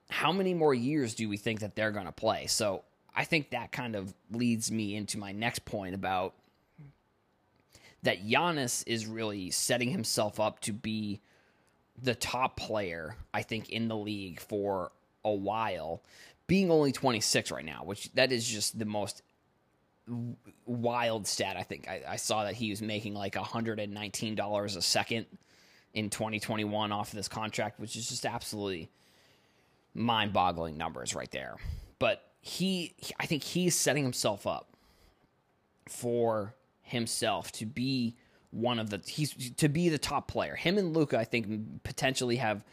how 0.10 0.32
many 0.32 0.53
more 0.53 0.74
years 0.74 1.15
do 1.15 1.27
we 1.29 1.38
think 1.38 1.62
that 1.62 1.75
they're 1.75 1.91
going 1.91 2.05
to 2.05 2.12
play? 2.12 2.48
So 2.48 2.84
I 3.15 3.24
think 3.24 3.51
that 3.51 3.72
kind 3.72 3.96
of 3.96 4.13
leads 4.29 4.72
me 4.72 4.96
into 4.96 5.17
my 5.17 5.32
next 5.32 5.65
point 5.65 5.96
about 5.96 6.34
that 8.03 8.27
Giannis 8.27 8.84
is 8.86 9.08
really 9.08 9.50
setting 9.50 9.89
himself 9.89 10.39
up 10.39 10.60
to 10.60 10.74
be 10.74 11.22
the 12.00 12.13
top 12.13 12.58
player, 12.58 13.15
I 13.34 13.41
think, 13.41 13.70
in 13.70 13.88
the 13.88 13.96
league 13.96 14.39
for 14.41 14.91
a 15.25 15.32
while 15.32 16.01
being 16.48 16.72
only 16.72 16.91
26 16.91 17.51
right 17.51 17.65
now, 17.65 17.82
which 17.84 18.12
that 18.13 18.32
is 18.32 18.48
just 18.48 18.77
the 18.79 18.86
most 18.86 19.24
wild 20.65 21.27
stat. 21.27 21.58
I 21.58 21.63
think 21.63 21.89
I, 21.89 22.03
I 22.08 22.15
saw 22.15 22.44
that 22.44 22.53
he 22.53 22.70
was 22.70 22.82
making 22.82 23.15
like 23.15 23.34
$119 23.34 24.77
a 24.77 24.82
second 24.82 25.25
in 25.94 26.10
2021 26.10 26.91
off 26.91 27.10
of 27.10 27.15
this 27.15 27.27
contract, 27.27 27.79
which 27.79 27.96
is 27.96 28.08
just 28.08 28.25
absolutely 28.25 28.89
mind 29.94 30.32
boggling 30.32 30.77
numbers 30.77 31.15
right 31.15 31.32
there. 31.32 31.55
But 32.00 32.22
he, 32.41 32.94
I 33.20 33.25
think 33.25 33.41
he's 33.44 33.75
setting 33.75 34.03
himself 34.03 34.46
up 34.46 34.70
for 35.89 36.53
himself 36.82 37.51
to 37.53 37.65
be 37.65 38.15
one 38.51 38.79
of 38.79 38.89
the 38.89 39.01
he's 39.05 39.51
to 39.58 39.67
be 39.67 39.89
the 39.89 39.98
top 39.98 40.27
player. 40.27 40.55
Him 40.55 40.77
and 40.77 40.96
Luka, 40.96 41.17
I 41.17 41.25
think, 41.25 41.84
potentially 41.84 42.38
have 42.38 42.63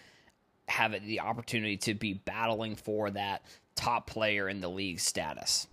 have 0.69 0.93
the 1.05 1.21
opportunity 1.21 1.77
to 1.77 1.95
be 1.95 2.15
battling 2.15 2.77
for 2.77 3.11
that 3.11 3.43
top 3.75 4.07
player 4.07 4.49
in 4.49 4.61
the 4.61 4.69
league 4.69 5.01
status. 5.01 5.67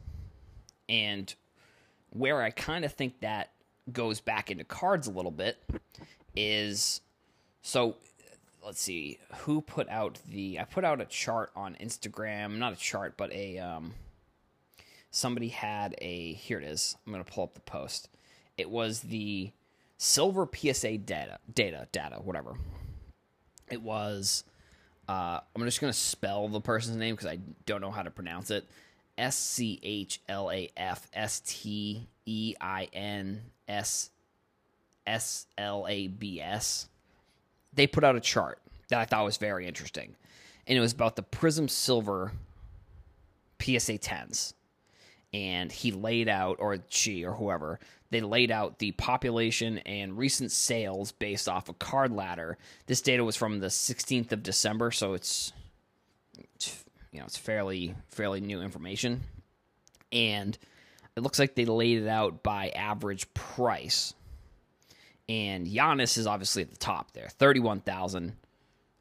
And 0.88 1.34
where 2.12 2.41
I 2.41 2.50
kind 2.50 2.86
of 2.86 2.93
think 2.93 3.19
that 3.19 3.51
goes 3.91 4.19
back 4.19 4.51
into 4.51 4.63
cards 4.63 5.08
a 5.08 5.12
little 5.12 5.31
bit 5.31 5.58
is 6.36 7.01
so 7.62 7.96
let's 8.63 8.81
see 8.81 9.19
who 9.39 9.62
put 9.62 9.88
out 9.89 10.19
the 10.29 10.60
I 10.60 10.63
put 10.63 10.84
out 10.84 11.01
a 11.01 11.05
chart 11.05 11.51
on 11.55 11.75
Instagram, 11.81 12.58
not 12.58 12.74
a 12.74 12.75
chart, 12.75 13.15
but 13.17 13.31
a 13.31 13.60
um 13.60 13.93
somebody 15.12 15.50
had 15.50 15.96
a 16.00 16.34
here 16.34 16.60
it 16.60 16.65
is. 16.65 16.96
I'm 17.05 17.13
going 17.13 17.24
to 17.24 17.31
pull 17.31 17.43
up 17.43 17.53
the 17.55 17.62
post. 17.62 18.10
It 18.58 18.69
was 18.69 19.01
the 19.01 19.51
silver 19.98 20.48
PSA 20.51 21.00
data 21.00 21.39
data 21.53 21.88
data 21.91 22.15
whatever. 22.17 22.53
It 23.69 23.81
was 23.81 24.43
uh, 25.10 25.39
I'm 25.56 25.66
just 25.66 25.82
going 25.82 25.92
to 25.92 25.98
spell 25.98 26.48
the 26.48 26.62
person's 26.62 26.96
name 26.96 27.16
because 27.16 27.25
I 27.25 27.39
don't 27.66 27.82
know 27.82 27.89
how 27.89 28.04
to 28.04 28.12
pronounce 28.12 28.51
it. 28.51 28.70
S 29.18 29.36
C 29.36 29.80
H 29.82 30.22
L 30.30 30.51
A 30.51 30.70
F 30.78 31.08
S 31.13 31.42
T 31.44 32.08
E 32.28 32.54
I 32.62 32.88
N 32.94 33.42
S 33.68 34.12
S 35.08 35.48
L 35.58 35.88
A 35.89 36.08
B 36.08 36.39
S. 36.39 36.88
They 37.74 37.88
put 37.88 38.04
out 38.04 38.16
a 38.16 38.20
chart 38.20 38.60
that 38.89 39.00
I 39.00 39.06
thought 39.06 39.25
was 39.25 39.38
very 39.38 39.68
interesting. 39.68 40.16
And 40.68 40.78
it 40.78 40.82
was 40.82 40.94
about 40.94 41.16
the 41.16 41.24
Prism 41.24 41.68
Silver 41.68 42.32
PSA 43.60 43.98
10s. 43.98 44.54
And 45.34 45.72
he 45.72 45.92
laid 45.92 46.28
out, 46.28 46.58
or 46.60 46.80
she, 46.90 47.24
or 47.24 47.34
whoever, 47.34 47.80
they 48.12 48.22
laid 48.22 48.50
out 48.50 48.80
the 48.80 48.92
population 48.94 49.78
and 49.80 50.18
recent 50.18 50.52
sales 50.52 51.12
based 51.12 51.48
off 51.48 51.70
a 51.70 51.74
card 51.74 52.12
ladder. 52.12 52.58
This 52.88 53.02
data 53.02 53.24
was 53.24 53.36
from 53.36 53.60
the 53.60 53.68
16th 53.68 54.32
of 54.32 54.42
December, 54.42 54.92
so 54.92 55.14
it's, 55.14 55.54
it's 56.38 56.84
you 57.12 57.20
know 57.20 57.26
it's 57.26 57.38
fairly 57.38 57.96
fairly 58.10 58.42
new 58.42 58.62
information, 58.62 59.22
and 60.12 60.58
it 61.16 61.22
looks 61.22 61.38
like 61.38 61.54
they 61.54 61.66
laid 61.66 62.02
it 62.02 62.08
out 62.08 62.42
by 62.42 62.70
average 62.70 63.32
price. 63.34 64.14
And 65.28 65.68
Giannis 65.68 66.18
is 66.18 66.26
obviously 66.26 66.64
at 66.64 66.72
the 66.72 66.78
top 66.78 67.12
there, 67.12 67.30
thirty-one 67.30 67.82
thousand 67.82 68.34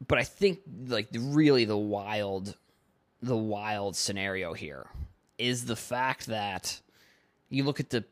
But 0.08 0.18
I 0.18 0.24
think, 0.24 0.62
like, 0.88 1.10
really 1.14 1.66
the 1.66 1.78
wild, 1.78 2.56
the 3.22 3.36
wild 3.36 3.98
scenario 3.98 4.54
here 4.54 4.86
is 5.38 5.66
the 5.66 5.76
fact 5.76 6.28
that 6.28 6.80
you 7.50 7.66
look 7.66 7.82
at 7.82 7.90
the 7.90 8.06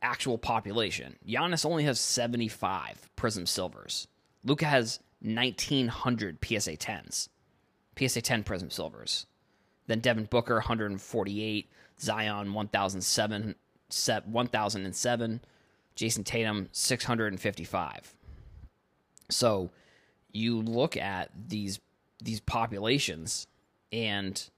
actual 0.00 0.38
population. 0.38 1.16
Giannis 1.26 1.66
only 1.66 1.82
has 1.84 1.98
75 1.98 3.10
Prism 3.16 3.46
Silvers. 3.46 4.06
Luka 4.46 4.64
has 4.64 5.00
1,900 5.22 6.38
PSA 6.42 6.76
10s, 6.76 7.28
PSA 7.98 8.22
10 8.22 8.44
Prism 8.44 8.70
Silvers. 8.70 9.26
Then 9.88 10.00
Devin 10.00 10.24
Booker, 10.24 10.54
148. 10.54 11.70
Zion, 11.98 12.52
1,007. 12.52 13.54
set 13.88 14.28
1,007. 14.28 15.40
Jayson 15.96 16.24
Tatum, 16.24 16.68
655. 16.72 18.14
So 19.30 19.70
you 20.32 20.60
look 20.60 20.96
at 20.96 21.30
these 21.48 21.80
these 22.22 22.40
populations 22.40 23.46
and 23.92 24.48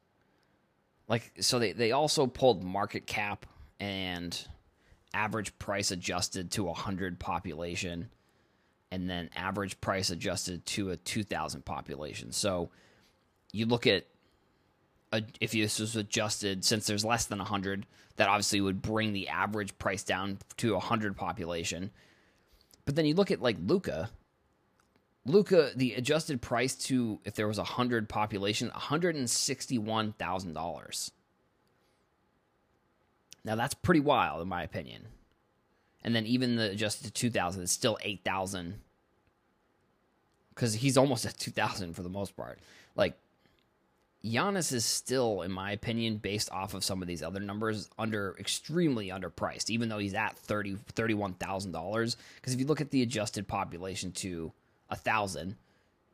like 1.09 1.33
so 1.41 1.59
they, 1.59 1.73
they 1.73 1.91
also 1.91 2.27
pulled 2.27 2.63
market 2.63 3.07
cap 3.07 3.47
and 3.81 4.47
average 5.15 5.57
price 5.59 5.91
adjusted 5.91 6.51
to 6.53 6.63
a 6.65 6.67
100 6.67 7.19
population 7.19 8.09
and 8.91 9.09
then 9.09 9.31
average 9.37 9.81
price 9.81 10.11
adjusted 10.11 10.65
to 10.67 10.91
a 10.91 10.97
2000 10.97 11.65
population. 11.65 12.33
So 12.33 12.71
you 13.53 13.67
look 13.67 13.87
at 13.87 14.07
if 15.41 15.53
this 15.53 15.79
was 15.79 15.97
adjusted 15.97 16.65
since 16.65 16.87
there's 16.87 17.05
less 17.05 17.27
than 17.27 17.39
100 17.39 17.87
that 18.17 18.29
obviously 18.29 18.61
would 18.61 18.83
bring 18.83 19.13
the 19.13 19.29
average 19.29 19.79
price 19.79 20.03
down 20.03 20.39
to 20.59 20.71
a 20.71 20.79
100 20.79 21.17
population. 21.17 21.91
But 22.85 22.95
then 22.97 23.07
you 23.07 23.15
look 23.15 23.31
at 23.31 23.41
like 23.41 23.57
Luka 23.65 24.11
Luka, 25.29 25.73
the 25.77 25.95
adjusted 25.95 26.41
price 26.41 26.75
to 26.75 27.21
if 27.25 27.35
there 27.35 27.47
was 27.47 27.59
a 27.59 27.65
hundred 27.65 28.09
population, 28.09 28.69
one 28.69 28.81
hundred 28.81 29.15
and 29.15 29.29
sixty-one 29.29 30.13
thousand 30.13 30.55
dollars. 30.55 31.13
Now 33.45 33.55
that's 33.55 33.75
pretty 33.75 34.01
wild, 34.01 34.43
in 34.43 34.49
my 34.49 34.63
opinion. 34.63 35.07
And 36.03 36.15
then 36.15 36.27
even 36.27 36.57
the 36.57 36.71
adjusted 36.71 37.05
to 37.05 37.11
two 37.11 37.31
thousand 37.31 37.63
it's 37.63 37.73
still 37.73 37.99
eight 38.03 38.21
thousand, 38.25 38.81
because 40.55 40.75
he's 40.75 40.97
almost 40.97 41.27
at 41.27 41.39
two 41.39 41.51
thousand 41.51 41.95
for 41.95 42.03
the 42.03 42.09
most 42.09 42.37
part. 42.37 42.59
Like 42.95 43.15
Giannis 44.25 44.73
is 44.73 44.85
still, 44.85 45.43
in 45.43 45.53
my 45.53 45.73
opinion, 45.73 46.17
based 46.17 46.51
off 46.51 46.75
of 46.75 46.85
some 46.85 47.03
of 47.03 47.09
these 47.09 47.23
other 47.23 47.41
numbers, 47.41 47.89
under 47.99 48.37
extremely 48.39 49.09
underpriced, 49.09 49.71
even 49.71 49.89
though 49.89 49.99
he's 49.99 50.15
at 50.15 50.37
thirty 50.37 50.77
thirty-one 50.95 51.35
thousand 51.35 51.73
dollars. 51.73 52.17
Because 52.37 52.55
if 52.55 52.61
you 52.61 52.67
look 52.67 52.81
at 52.81 52.91
the 52.91 53.03
adjusted 53.03 53.47
population 53.49 54.13
to 54.13 54.53
a 54.91 54.97
thousand. 54.97 55.57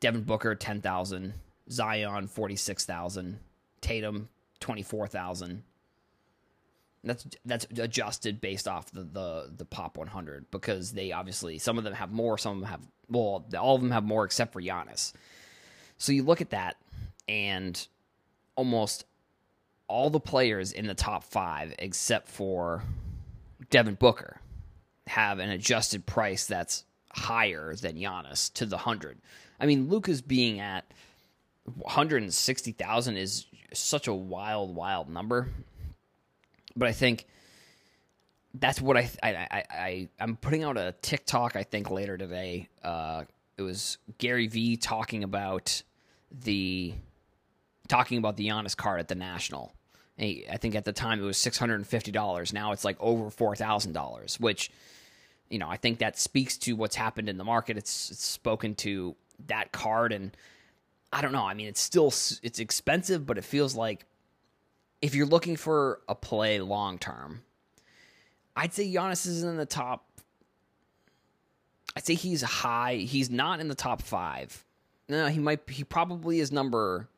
Devin 0.00 0.24
Booker 0.24 0.54
ten 0.54 0.80
thousand. 0.80 1.34
Zion 1.70 2.26
forty 2.26 2.56
six 2.56 2.84
thousand. 2.84 3.38
Tatum 3.80 4.28
twenty 4.60 4.82
four 4.82 5.06
thousand. 5.06 5.62
That's 7.04 7.26
that's 7.44 7.66
adjusted 7.76 8.40
based 8.40 8.66
off 8.66 8.90
the, 8.90 9.02
the 9.02 9.50
the 9.56 9.64
pop 9.64 9.96
100 9.96 10.50
because 10.50 10.92
they 10.92 11.12
obviously 11.12 11.58
some 11.58 11.78
of 11.78 11.84
them 11.84 11.94
have 11.94 12.10
more, 12.10 12.38
some 12.38 12.54
of 12.56 12.60
them 12.60 12.70
have 12.70 12.80
well, 13.10 13.46
all 13.58 13.74
of 13.74 13.82
them 13.82 13.90
have 13.90 14.04
more 14.04 14.24
except 14.24 14.52
for 14.52 14.60
Giannis. 14.60 15.12
So 15.98 16.12
you 16.12 16.22
look 16.22 16.40
at 16.40 16.50
that, 16.50 16.76
and 17.28 17.86
almost 18.56 19.04
all 19.86 20.10
the 20.10 20.20
players 20.20 20.72
in 20.72 20.86
the 20.86 20.94
top 20.94 21.24
five, 21.24 21.74
except 21.78 22.28
for 22.28 22.82
Devin 23.70 23.94
Booker, 23.94 24.40
have 25.06 25.38
an 25.38 25.50
adjusted 25.50 26.06
price 26.06 26.46
that's 26.46 26.84
higher 27.12 27.74
than 27.76 27.96
Giannis 27.96 28.52
to 28.54 28.66
the 28.66 28.76
100. 28.76 29.18
I 29.60 29.66
mean, 29.66 29.88
Luka's 29.88 30.22
being 30.22 30.60
at 30.60 30.84
160,000 31.64 33.16
is 33.16 33.46
such 33.72 34.08
a 34.08 34.14
wild, 34.14 34.74
wild 34.74 35.08
number. 35.08 35.48
But 36.76 36.88
I 36.88 36.92
think 36.92 37.26
that's 38.54 38.80
what 38.80 38.96
I, 38.96 39.10
I, 39.22 39.28
I, 39.30 39.64
I 39.70 40.08
am 40.20 40.36
putting 40.36 40.64
out 40.64 40.76
a 40.76 40.94
TikTok, 41.02 41.56
I 41.56 41.62
think, 41.62 41.90
later 41.90 42.16
today. 42.16 42.68
Uh, 42.82 43.24
it 43.56 43.62
was 43.62 43.98
Gary 44.18 44.46
V 44.46 44.76
talking 44.76 45.24
about 45.24 45.82
the 46.30 46.94
talking 47.88 48.18
about 48.18 48.36
the 48.36 48.48
Giannis 48.48 48.76
card 48.76 49.00
at 49.00 49.08
the 49.08 49.14
National. 49.14 49.72
I 50.18 50.58
think 50.60 50.76
at 50.76 50.84
the 50.84 50.92
time 50.92 51.20
it 51.20 51.24
was 51.24 51.36
six 51.36 51.58
hundred 51.58 51.76
and 51.76 51.86
fifty 51.86 52.12
dollars. 52.12 52.52
Now 52.52 52.72
it's 52.72 52.84
like 52.84 52.96
over 53.00 53.30
four 53.30 53.56
thousand 53.56 53.92
dollars, 53.92 54.38
which 54.38 54.70
you 55.50 55.58
know, 55.58 55.68
I 55.68 55.76
think 55.76 55.98
that 55.98 56.18
speaks 56.18 56.56
to 56.58 56.74
what's 56.74 56.96
happened 56.96 57.28
in 57.28 57.36
the 57.36 57.44
market. 57.44 57.76
It's, 57.76 58.10
it's 58.10 58.24
spoken 58.24 58.74
to 58.76 59.14
that 59.46 59.72
card, 59.72 60.12
and 60.12 60.36
I 61.12 61.20
don't 61.20 61.32
know. 61.32 61.44
I 61.44 61.54
mean, 61.54 61.68
it's 61.68 61.80
still 61.80 62.08
it's 62.42 62.58
expensive, 62.58 63.26
but 63.26 63.38
it 63.38 63.44
feels 63.44 63.74
like 63.74 64.06
if 65.04 65.14
you're 65.14 65.26
looking 65.26 65.56
for 65.56 66.00
a 66.08 66.14
play 66.14 66.60
long 66.60 66.96
term, 66.96 67.42
I'd 68.56 68.72
say 68.72 68.90
Giannis 68.90 69.26
is 69.26 69.42
in 69.42 69.58
the 69.58 69.66
top. 69.66 70.06
I'd 71.94 72.06
say 72.06 72.14
he's 72.14 72.40
high. 72.40 72.94
He's 72.94 73.28
not 73.28 73.60
in 73.60 73.68
the 73.68 73.74
top 73.74 74.00
five. 74.00 74.64
No, 75.10 75.26
he 75.26 75.40
might. 75.40 75.68
He 75.68 75.84
probably 75.84 76.40
is 76.40 76.50
number. 76.50 77.10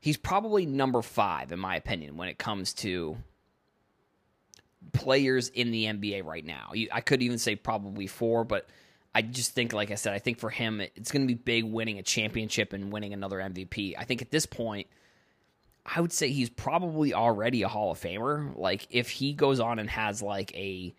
He's 0.00 0.16
probably 0.16 0.64
number 0.64 1.02
five 1.02 1.52
in 1.52 1.58
my 1.58 1.76
opinion 1.76 2.16
when 2.16 2.28
it 2.28 2.38
comes 2.38 2.72
to 2.74 3.18
players 4.92 5.48
in 5.50 5.70
the 5.70 5.84
NBA 5.84 6.24
right 6.24 6.46
now. 6.46 6.72
I 6.90 7.02
could 7.02 7.20
even 7.20 7.36
say 7.36 7.56
probably 7.56 8.06
four, 8.06 8.42
but 8.44 8.66
I 9.14 9.20
just 9.20 9.52
think, 9.52 9.74
like 9.74 9.90
I 9.90 9.96
said, 9.96 10.14
I 10.14 10.18
think 10.18 10.38
for 10.38 10.48
him, 10.48 10.80
it's 10.80 11.12
going 11.12 11.28
to 11.28 11.28
be 11.28 11.38
big 11.38 11.64
winning 11.64 11.98
a 11.98 12.02
championship 12.02 12.72
and 12.72 12.90
winning 12.90 13.12
another 13.12 13.36
MVP. 13.36 13.96
I 13.98 14.04
think 14.04 14.22
at 14.22 14.30
this 14.30 14.46
point, 14.46 14.86
I 15.94 16.00
would 16.00 16.12
say 16.12 16.30
he's 16.30 16.48
probably 16.48 17.12
already 17.12 17.62
a 17.62 17.68
Hall 17.68 17.90
of 17.90 18.00
Famer. 18.00 18.56
Like 18.56 18.86
if 18.90 19.10
he 19.10 19.34
goes 19.34 19.60
on 19.60 19.78
and 19.78 19.90
has 19.90 20.22
like 20.22 20.54
a 20.54 20.94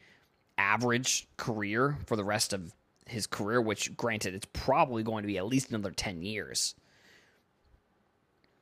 average 0.58 1.28
career 1.36 1.98
for 2.06 2.16
the 2.16 2.24
rest 2.24 2.54
of 2.54 2.74
his 3.08 3.26
career, 3.26 3.60
which 3.60 3.98
granted 3.98 4.36
it's 4.36 4.48
probably 4.54 5.02
going 5.02 5.24
to 5.24 5.28
be 5.28 5.38
at 5.38 5.48
least 5.48 5.70
another 5.70 5.90
10 5.90 6.22
years. 6.22 6.76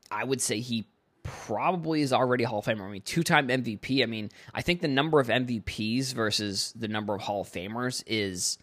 I 0.09 0.23
would 0.23 0.41
say 0.41 0.61
he 0.61 0.87
probably 1.23 2.01
is 2.01 2.13
already 2.13 2.45
a 2.45 2.47
Hall 2.47 2.59
of 2.59 2.65
Famer. 2.65 2.87
I 2.87 2.91
mean, 2.91 3.01
two 3.01 3.23
time 3.23 3.49
MVP. 3.49 4.01
I 4.01 4.05
mean, 4.05 4.29
I 4.53 4.61
think 4.61 4.81
the 4.81 4.87
number 4.87 5.19
of 5.19 5.27
MVPs 5.27 6.13
versus 6.13 6.73
the 6.77 6.87
number 6.87 7.13
of 7.13 7.21
Hall 7.21 7.41
of 7.41 7.49
Famers 7.49 8.03
is, 8.07 8.57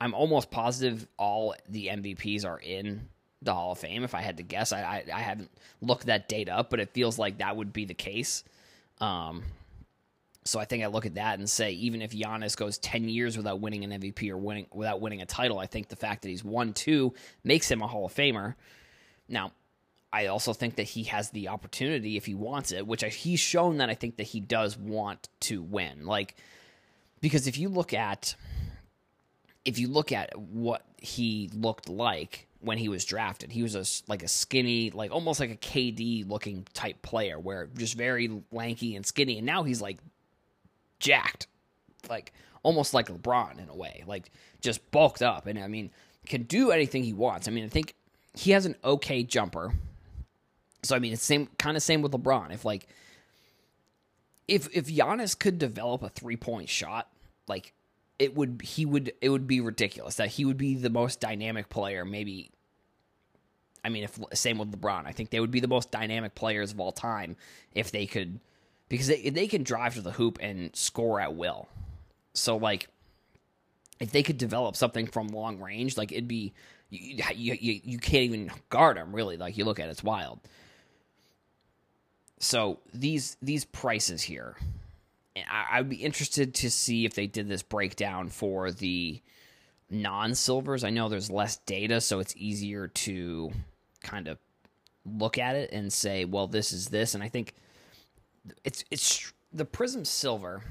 I'm 0.00 0.14
almost 0.14 0.50
positive 0.50 1.06
all 1.18 1.54
the 1.68 1.88
MVPs 1.88 2.46
are 2.46 2.58
in 2.58 3.08
the 3.42 3.54
Hall 3.54 3.72
of 3.72 3.78
Fame. 3.78 4.04
If 4.04 4.14
I 4.14 4.20
had 4.20 4.36
to 4.38 4.42
guess, 4.42 4.72
I 4.72 4.82
I, 4.82 5.04
I 5.14 5.20
haven't 5.20 5.50
looked 5.80 6.06
that 6.06 6.28
data 6.28 6.54
up, 6.56 6.70
but 6.70 6.80
it 6.80 6.90
feels 6.94 7.18
like 7.18 7.38
that 7.38 7.56
would 7.56 7.72
be 7.72 7.84
the 7.84 7.94
case. 7.94 8.44
Um, 9.00 9.42
so 10.44 10.58
I 10.58 10.64
think 10.64 10.82
I 10.82 10.86
look 10.86 11.06
at 11.06 11.14
that 11.14 11.38
and 11.38 11.48
say, 11.48 11.72
even 11.72 12.02
if 12.02 12.12
Giannis 12.12 12.56
goes 12.56 12.78
ten 12.78 13.08
years 13.08 13.36
without 13.36 13.60
winning 13.60 13.84
an 13.84 14.00
MVP 14.00 14.30
or 14.30 14.36
winning 14.36 14.66
without 14.72 15.00
winning 15.00 15.22
a 15.22 15.26
title, 15.26 15.58
I 15.58 15.66
think 15.66 15.88
the 15.88 15.96
fact 15.96 16.22
that 16.22 16.28
he's 16.28 16.44
won 16.44 16.72
two 16.72 17.14
makes 17.44 17.70
him 17.70 17.82
a 17.82 17.86
Hall 17.86 18.06
of 18.06 18.14
Famer. 18.14 18.54
Now, 19.28 19.52
I 20.12 20.26
also 20.26 20.52
think 20.52 20.76
that 20.76 20.84
he 20.84 21.04
has 21.04 21.30
the 21.30 21.48
opportunity 21.48 22.16
if 22.16 22.26
he 22.26 22.34
wants 22.34 22.70
it, 22.70 22.86
which 22.86 23.02
I, 23.02 23.08
he's 23.08 23.40
shown 23.40 23.78
that 23.78 23.88
I 23.88 23.94
think 23.94 24.16
that 24.16 24.24
he 24.24 24.40
does 24.40 24.76
want 24.76 25.28
to 25.40 25.62
win. 25.62 26.04
Like, 26.04 26.36
because 27.20 27.46
if 27.46 27.56
you 27.56 27.68
look 27.68 27.94
at 27.94 28.34
if 29.64 29.78
you 29.78 29.88
look 29.88 30.12
at 30.12 30.36
what 30.36 30.84
he 30.98 31.48
looked 31.54 31.88
like 31.88 32.48
when 32.62 32.78
he 32.78 32.88
was 32.88 33.04
drafted, 33.04 33.52
he 33.52 33.62
was 33.62 33.74
a 33.74 33.84
like 34.08 34.22
a 34.22 34.28
skinny, 34.28 34.90
like 34.90 35.10
almost 35.10 35.40
like 35.40 35.50
a 35.50 35.56
KD 35.56 36.28
looking 36.28 36.66
type 36.72 37.02
player, 37.02 37.38
where 37.38 37.68
just 37.76 37.94
very 37.94 38.42
lanky 38.50 38.96
and 38.96 39.04
skinny, 39.04 39.38
and 39.38 39.46
now 39.46 39.64
he's 39.64 39.82
like 39.82 39.98
jacked, 40.98 41.46
like 42.08 42.32
almost 42.62 42.94
like 42.94 43.08
LeBron 43.08 43.58
in 43.58 43.68
a 43.68 43.74
way, 43.74 44.04
like 44.06 44.30
just 44.60 44.90
bulked 44.90 45.22
up, 45.22 45.46
and 45.46 45.58
I 45.58 45.68
mean 45.68 45.90
can 46.26 46.42
do 46.42 46.70
anything 46.70 47.02
he 47.04 47.12
wants. 47.12 47.48
I 47.48 47.50
mean, 47.50 47.64
I 47.64 47.68
think 47.68 47.94
he 48.34 48.52
has 48.52 48.66
an 48.66 48.76
okay 48.84 49.22
jumper. 49.22 49.72
So 50.82 50.96
I 50.96 50.98
mean, 50.98 51.12
it's 51.12 51.22
same 51.22 51.48
kind 51.58 51.76
of 51.76 51.82
same 51.82 52.02
with 52.02 52.12
LeBron. 52.12 52.52
If 52.52 52.64
like 52.64 52.86
if 54.48 54.68
if 54.74 54.86
Giannis 54.86 55.38
could 55.38 55.58
develop 55.58 56.02
a 56.02 56.08
three 56.08 56.36
point 56.36 56.68
shot, 56.68 57.08
like 57.48 57.72
it 58.22 58.36
would 58.36 58.62
he 58.62 58.86
would 58.86 59.12
it 59.20 59.30
would 59.30 59.48
be 59.48 59.60
ridiculous 59.60 60.14
that 60.14 60.28
he 60.28 60.44
would 60.44 60.56
be 60.56 60.76
the 60.76 60.90
most 60.90 61.20
dynamic 61.20 61.68
player. 61.68 62.04
Maybe 62.04 62.52
I 63.84 63.88
mean, 63.88 64.04
if 64.04 64.16
same 64.32 64.58
with 64.58 64.70
LeBron, 64.70 65.06
I 65.06 65.12
think 65.12 65.30
they 65.30 65.40
would 65.40 65.50
be 65.50 65.58
the 65.58 65.66
most 65.66 65.90
dynamic 65.90 66.36
players 66.36 66.70
of 66.70 66.78
all 66.78 66.92
time 66.92 67.34
if 67.74 67.90
they 67.90 68.06
could 68.06 68.38
because 68.88 69.08
they 69.08 69.28
they 69.30 69.48
can 69.48 69.64
drive 69.64 69.94
to 69.94 70.02
the 70.02 70.12
hoop 70.12 70.38
and 70.40 70.74
score 70.76 71.18
at 71.20 71.34
will. 71.34 71.68
So 72.32 72.56
like 72.56 72.88
if 73.98 74.12
they 74.12 74.22
could 74.22 74.38
develop 74.38 74.76
something 74.76 75.08
from 75.08 75.26
long 75.28 75.60
range, 75.60 75.96
like 75.96 76.12
it'd 76.12 76.28
be 76.28 76.52
you, 76.90 77.24
you, 77.34 77.80
you 77.82 77.98
can't 77.98 78.24
even 78.24 78.50
guard 78.68 78.98
them 78.98 79.12
really. 79.12 79.36
Like 79.36 79.58
you 79.58 79.64
look 79.64 79.80
at 79.80 79.88
it, 79.88 79.90
it's 79.90 80.04
wild. 80.04 80.38
So 82.38 82.78
these 82.94 83.36
these 83.42 83.64
prices 83.64 84.22
here, 84.22 84.56
I, 85.36 85.66
I'd 85.72 85.88
be 85.88 85.96
interested 85.96 86.54
to 86.56 86.70
see 86.70 87.04
if 87.04 87.14
they 87.14 87.26
did 87.26 87.48
this 87.48 87.62
breakdown 87.62 88.28
for 88.28 88.70
the 88.70 89.20
non 89.90 90.34
silvers. 90.34 90.84
I 90.84 90.90
know 90.90 91.08
there's 91.08 91.30
less 91.30 91.56
data, 91.58 92.00
so 92.00 92.20
it's 92.20 92.34
easier 92.36 92.88
to 92.88 93.50
kind 94.02 94.28
of 94.28 94.38
look 95.04 95.38
at 95.38 95.56
it 95.56 95.72
and 95.72 95.92
say, 95.92 96.24
well, 96.24 96.46
this 96.46 96.72
is 96.72 96.88
this. 96.88 97.14
And 97.14 97.22
I 97.22 97.28
think 97.28 97.54
it's 98.64 98.84
it's 98.90 99.32
the 99.52 99.64
Prism 99.64 100.04
Silver. 100.04 100.62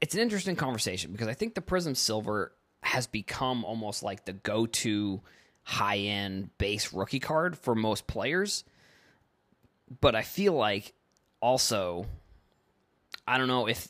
It's 0.00 0.14
an 0.14 0.20
interesting 0.20 0.54
conversation 0.54 1.10
because 1.10 1.28
I 1.28 1.34
think 1.34 1.54
the 1.54 1.60
Prism 1.60 1.94
Silver 1.94 2.52
has 2.82 3.06
become 3.06 3.64
almost 3.64 4.02
like 4.04 4.24
the 4.24 4.32
go-to 4.32 5.20
high-end 5.64 6.56
base 6.56 6.92
rookie 6.92 7.18
card 7.18 7.58
for 7.58 7.74
most 7.74 8.06
players 8.06 8.64
but 10.00 10.14
I 10.14 10.22
feel 10.22 10.52
like 10.52 10.92
also, 11.40 12.06
I 13.28 13.38
don't 13.38 13.48
know 13.48 13.68
if 13.68 13.88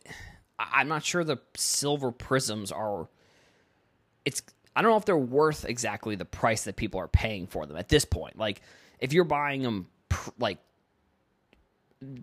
I'm 0.58 0.88
not 0.88 1.04
sure 1.04 1.24
the 1.24 1.38
silver 1.56 2.10
prisms 2.12 2.72
are. 2.72 3.08
It's 4.24 4.42
I 4.74 4.82
don't 4.82 4.90
know 4.90 4.96
if 4.96 5.04
they're 5.04 5.16
worth 5.16 5.64
exactly 5.64 6.16
the 6.16 6.24
price 6.24 6.64
that 6.64 6.76
people 6.76 7.00
are 7.00 7.08
paying 7.08 7.46
for 7.46 7.66
them 7.66 7.76
at 7.76 7.88
this 7.88 8.04
point. 8.04 8.38
Like 8.38 8.60
if 8.98 9.12
you're 9.12 9.24
buying 9.24 9.62
them, 9.62 9.88
like 10.38 10.58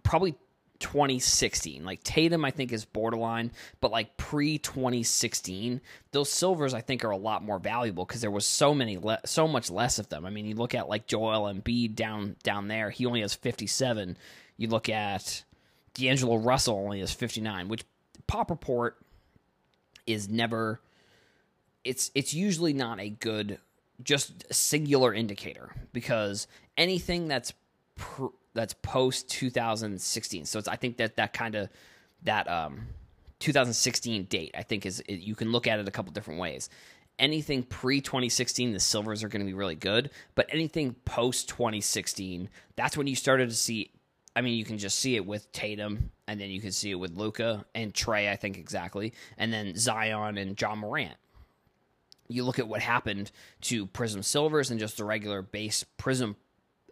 probably 0.04 0.36
2016. 0.80 1.84
Like 1.86 2.04
Tatum, 2.04 2.44
I 2.46 2.52
think 2.52 2.72
is 2.72 2.86
borderline, 2.86 3.52
but 3.82 3.92
like 3.92 4.18
pre 4.18 4.58
2016, 4.58 5.82
those 6.12 6.30
silvers 6.30 6.74
I 6.74 6.82
think 6.82 7.04
are 7.04 7.12
a 7.12 7.18
lot 7.18 7.44
more 7.44 7.60
valuable 7.60 8.06
because 8.06 8.22
there 8.22 8.32
was 8.32 8.46
so 8.46 8.74
many, 8.74 8.98
le- 8.98 9.22
so 9.26 9.48
much 9.48 9.70
less 9.72 10.00
of 10.00 10.10
them. 10.10 10.26
I 10.26 10.30
mean, 10.30 10.46
you 10.46 10.56
look 10.56 10.76
at 10.76 10.90
like 10.90 11.08
Joel 11.08 11.54
Embiid 11.54 11.96
down 11.96 12.36
down 12.44 12.68
there, 12.68 12.90
he 12.90 13.06
only 13.06 13.22
has 13.22 13.34
57. 13.34 14.18
You 14.58 14.68
look 14.68 14.90
at 14.90 15.44
D'Angelo 15.96 16.36
Russell 16.36 16.76
only 16.76 17.02
is 17.02 17.12
59, 17.12 17.68
which 17.68 17.84
Pop 18.28 18.50
Report 18.50 18.98
is 20.06 20.30
never. 20.30 20.80
It's 21.84 22.12
it's 22.16 22.34
usually 22.34 22.74
not 22.74 23.00
a 23.00 23.10
good 23.10 23.60
just 24.04 24.54
singular 24.54 25.14
indicator 25.14 25.72
because 25.94 26.48
anything 26.78 27.28
that's 27.28 27.54
pr- 27.96 28.26
that's 28.54 28.74
post 28.74 29.30
2016. 29.30 30.46
So 30.46 30.60
it's 30.60 30.68
I 30.68 30.76
think 30.76 30.98
that 30.98 31.16
that 31.18 31.34
kind 31.34 31.56
of 31.56 31.70
that 32.24 32.50
um 32.50 32.88
2016 33.40 34.24
date 34.26 34.52
I 34.58 34.64
think 34.64 34.86
is 34.86 35.02
it, 35.02 35.20
you 35.20 35.36
can 35.36 35.52
look 35.52 35.68
at 35.68 35.80
it 35.80 35.88
a 35.88 35.92
couple 35.92 36.12
different 36.12 36.40
ways. 36.40 36.70
Anything 37.18 37.64
pre 37.64 38.02
2016, 38.02 38.74
the 38.74 38.80
silvers 38.80 39.24
are 39.24 39.30
going 39.30 39.40
to 39.40 39.46
be 39.46 39.54
really 39.54 39.76
good, 39.76 40.10
but 40.36 40.48
anything 40.50 40.96
post 41.06 41.48
2016, 41.48 42.50
that's 42.76 42.98
when 42.98 43.08
you 43.08 43.16
started 43.16 43.50
to 43.50 43.56
see. 43.56 43.92
I 44.36 44.42
mean, 44.42 44.58
you 44.58 44.66
can 44.66 44.78
just 44.78 45.00
see 45.00 45.16
it 45.16 45.26
with 45.26 45.52
Tatum, 45.52 46.12
and 46.28 46.40
then 46.40 46.50
you 46.50 46.60
can 46.60 46.72
see 46.72 46.92
it 46.92 46.96
with 46.96 47.12
Luka 47.12 47.66
and 47.74 47.94
Trae, 47.94 48.30
I 48.30 48.36
think 48.36 48.58
exactly, 48.58 49.14
and 49.38 49.54
then 49.54 49.76
Zion 49.76 50.38
and 50.38 50.60
Ja 50.60 50.76
Morant 50.76 51.18
you 52.28 52.44
look 52.44 52.60
at 52.60 52.68
what 52.68 52.82
happened 52.82 53.32
to 53.62 53.86
Prism 53.88 54.24
Silvers 54.24 54.72
and 54.72 54.80
just 54.80 54.98
the 54.98 55.04
regular 55.04 55.42
base 55.42 55.84
Prism 55.98 56.36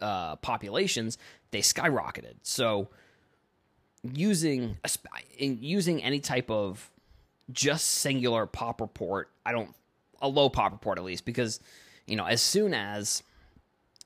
uh, 0.00 0.36
populations, 0.36 1.18
they 1.50 1.60
skyrocketed. 1.60 2.34
So 2.42 2.88
using 4.02 4.76
using 5.38 6.02
any 6.02 6.20
type 6.20 6.50
of 6.50 6.90
just 7.52 7.86
singular 7.86 8.46
pop 8.46 8.80
report, 8.80 9.30
I 9.44 9.52
don't 9.52 9.74
a 10.20 10.28
low 10.28 10.48
pop 10.48 10.72
report 10.72 10.98
at 10.98 11.04
least 11.04 11.24
because 11.24 11.60
you 12.06 12.16
know 12.16 12.26
as 12.26 12.40
soon 12.40 12.74
as 12.74 13.22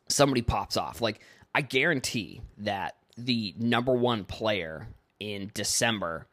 somebody 0.09 0.43
pops 0.43 0.77
off, 0.77 1.01
like 1.01 1.21
I 1.55 1.61
guarantee 1.63 2.41
that 2.59 2.97
the 3.19 3.55
number 3.59 3.93
one 3.93 4.25
player 4.25 4.89
in 5.21 5.51
December 5.53 6.27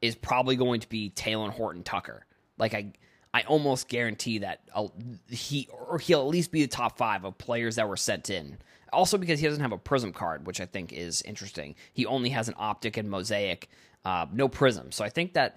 is 0.00 0.14
probably 0.14 0.56
going 0.56 0.80
to 0.80 0.88
be 0.88 1.10
Talen 1.10 1.50
Horton 1.50 1.82
Tucker. 1.82 2.26
Like 2.58 2.74
I 2.74 2.92
I 3.34 3.42
almost 3.42 3.88
guarantee 3.88 4.38
that 4.38 4.60
I'll, 4.74 4.94
he 5.28 5.68
or 5.72 5.98
he'll 5.98 6.20
at 6.20 6.28
least 6.28 6.52
be 6.52 6.62
the 6.62 6.68
top 6.68 6.96
five 6.96 7.24
of 7.24 7.36
players 7.38 7.76
that 7.76 7.88
were 7.88 7.96
sent 7.96 8.30
in 8.30 8.58
also, 8.92 9.18
because 9.18 9.40
he 9.40 9.46
doesn't 9.46 9.62
have 9.62 9.72
a 9.72 9.78
prism 9.78 10.12
card, 10.12 10.46
which 10.46 10.60
I 10.60 10.66
think 10.66 10.92
is 10.92 11.22
interesting. 11.22 11.74
He 11.92 12.06
only 12.06 12.30
has 12.30 12.48
an 12.48 12.54
optic 12.56 12.96
and 12.96 13.10
mosaic, 13.10 13.68
uh, 14.04 14.26
no 14.32 14.48
prism. 14.48 14.92
So 14.92 15.04
I 15.04 15.08
think 15.08 15.34
that 15.34 15.56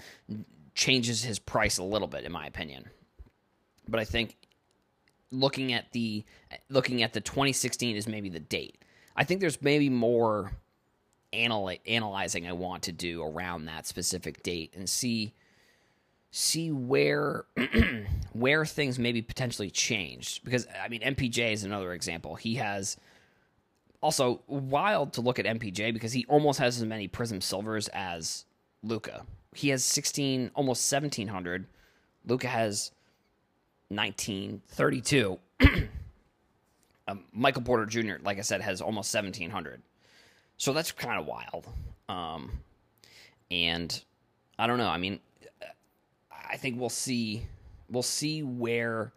changes 0.76 1.24
his 1.24 1.40
price 1.40 1.78
a 1.78 1.84
little 1.84 2.08
bit, 2.08 2.26
in 2.26 2.32
my 2.32 2.46
opinion. 2.46 2.86
But 3.88 4.00
I 4.00 4.06
think 4.06 4.36
looking 5.32 5.74
at 5.74 5.92
the 5.92 6.26
looking 6.70 7.04
at 7.04 7.14
the 7.14 7.22
2016 7.22 7.96
is 7.96 8.08
maybe 8.08 8.30
the 8.30 8.40
date. 8.40 8.84
I 9.16 9.24
think 9.24 9.42
there's 9.42 9.62
maybe 9.62 9.90
more 9.90 10.52
analy- 11.34 11.80
analyzing 11.88 12.48
I 12.48 12.54
want 12.54 12.84
to 12.84 12.92
do 12.92 13.24
around 13.24 13.66
that 13.66 13.88
specific 13.88 14.44
date 14.44 14.74
and 14.76 14.90
see 14.90 15.34
see 16.32 16.72
where 16.72 17.46
where 18.34 18.66
things 18.66 19.00
maybe 19.00 19.22
potentially 19.22 19.70
changed 19.70 20.44
because 20.44 20.68
I 20.84 20.88
mean 20.88 21.02
MPJ 21.02 21.54
is 21.54 21.64
another 21.64 21.94
example. 21.94 22.36
He 22.36 22.56
has 22.56 22.98
also, 24.02 24.42
wild 24.48 25.14
to 25.14 25.22
look 25.22 25.40
at 25.40 25.46
MPJ 25.46 25.94
because 25.94 26.14
he 26.14 26.26
almost 26.30 26.60
has 26.60 26.78
as 26.78 26.86
many 26.86 27.08
Prism 27.08 27.42
Silvers 27.42 27.90
as 27.90 28.46
Luka. 28.82 29.26
He 29.54 29.70
has 29.70 29.84
16, 29.84 30.52
almost 30.56 30.92
1700. 30.92 31.68
Luka 32.26 32.48
has 32.48 32.92
1932. 33.90 35.38
um, 37.08 37.26
Michael 37.34 37.64
Porter 37.64 37.86
Jr., 37.86 38.16
like 38.24 38.38
I 38.38 38.42
said, 38.42 38.62
has 38.62 38.82
almost 38.82 39.14
1700. 39.14 39.82
So 40.60 40.74
that's 40.74 40.92
kind 40.92 41.20
of 41.20 41.26
wild. 41.26 41.66
Um, 42.10 42.52
and 43.50 44.04
I 44.60 44.68
don't 44.68 44.78
know. 44.78 44.90
I 44.90 44.98
mean, 44.98 45.20
I 46.32 46.58
think 46.58 46.80
we'll 46.80 46.90
see. 46.90 47.46
We'll 47.90 48.04
see 48.04 48.44
where 48.44 49.14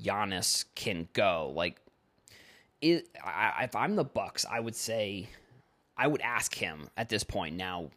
Giannis 0.00 0.64
can 0.74 1.08
go. 1.12 1.52
Like 1.54 1.80
it, 2.80 3.08
I, 3.22 3.64
if 3.64 3.74
I'm 3.74 3.96
the 3.96 4.04
Bucks, 4.04 4.46
I 4.48 4.60
would 4.60 4.76
say 4.76 5.28
I 5.98 6.06
would 6.06 6.20
ask 6.20 6.54
him 6.54 6.88
at 6.96 7.08
this 7.08 7.24
point 7.24 7.56
now 7.56 7.90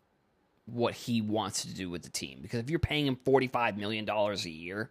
what 0.66 0.94
he 0.94 1.22
wants 1.22 1.62
to 1.64 1.74
do 1.74 1.90
with 1.90 2.04
the 2.04 2.10
team 2.10 2.40
because 2.42 2.60
if 2.60 2.70
you're 2.70 2.80
paying 2.80 3.08
him 3.08 3.18
45 3.24 3.78
million 3.78 4.06
dollars 4.06 4.46
a 4.46 4.52
year, 4.52 4.90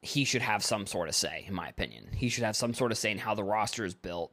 he 0.00 0.24
should 0.24 0.42
have 0.42 0.64
some 0.64 0.86
sort 0.86 1.08
of 1.08 1.14
say 1.14 1.44
in 1.46 1.54
my 1.54 1.68
opinion. 1.68 2.08
He 2.14 2.30
should 2.30 2.44
have 2.44 2.56
some 2.56 2.72
sort 2.72 2.92
of 2.92 2.98
say 2.98 3.10
in 3.10 3.18
how 3.18 3.34
the 3.34 3.44
roster 3.44 3.84
is 3.84 3.94
built. 3.94 4.32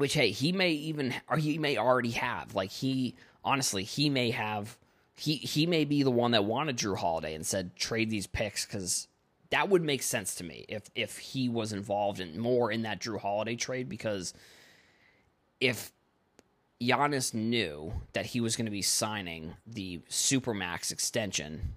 Which 0.00 0.14
hey, 0.14 0.30
he 0.30 0.50
may 0.50 0.70
even 0.70 1.12
or 1.28 1.36
he 1.36 1.58
may 1.58 1.76
already 1.76 2.12
have. 2.12 2.54
Like 2.54 2.70
he 2.70 3.16
honestly, 3.44 3.84
he 3.84 4.08
may 4.08 4.30
have 4.30 4.78
he 5.14 5.34
he 5.34 5.66
may 5.66 5.84
be 5.84 6.02
the 6.02 6.10
one 6.10 6.30
that 6.30 6.46
wanted 6.46 6.78
Jrue 6.78 6.96
Holiday 6.96 7.34
and 7.34 7.44
said 7.44 7.76
trade 7.76 8.08
these 8.08 8.26
picks 8.26 8.64
because 8.64 9.08
that 9.50 9.68
would 9.68 9.82
make 9.82 10.02
sense 10.02 10.36
to 10.36 10.44
me 10.44 10.64
if 10.70 10.84
if 10.94 11.18
he 11.18 11.50
was 11.50 11.74
involved 11.74 12.18
in 12.18 12.40
more 12.40 12.72
in 12.72 12.80
that 12.80 13.02
Jrue 13.02 13.20
Holiday 13.20 13.56
trade 13.56 13.90
because 13.90 14.32
if 15.60 15.92
Giannis 16.80 17.34
knew 17.34 17.92
that 18.14 18.24
he 18.24 18.40
was 18.40 18.56
going 18.56 18.64
to 18.64 18.72
be 18.72 18.80
signing 18.80 19.52
the 19.66 19.98
supermax 20.08 20.92
extension 20.92 21.74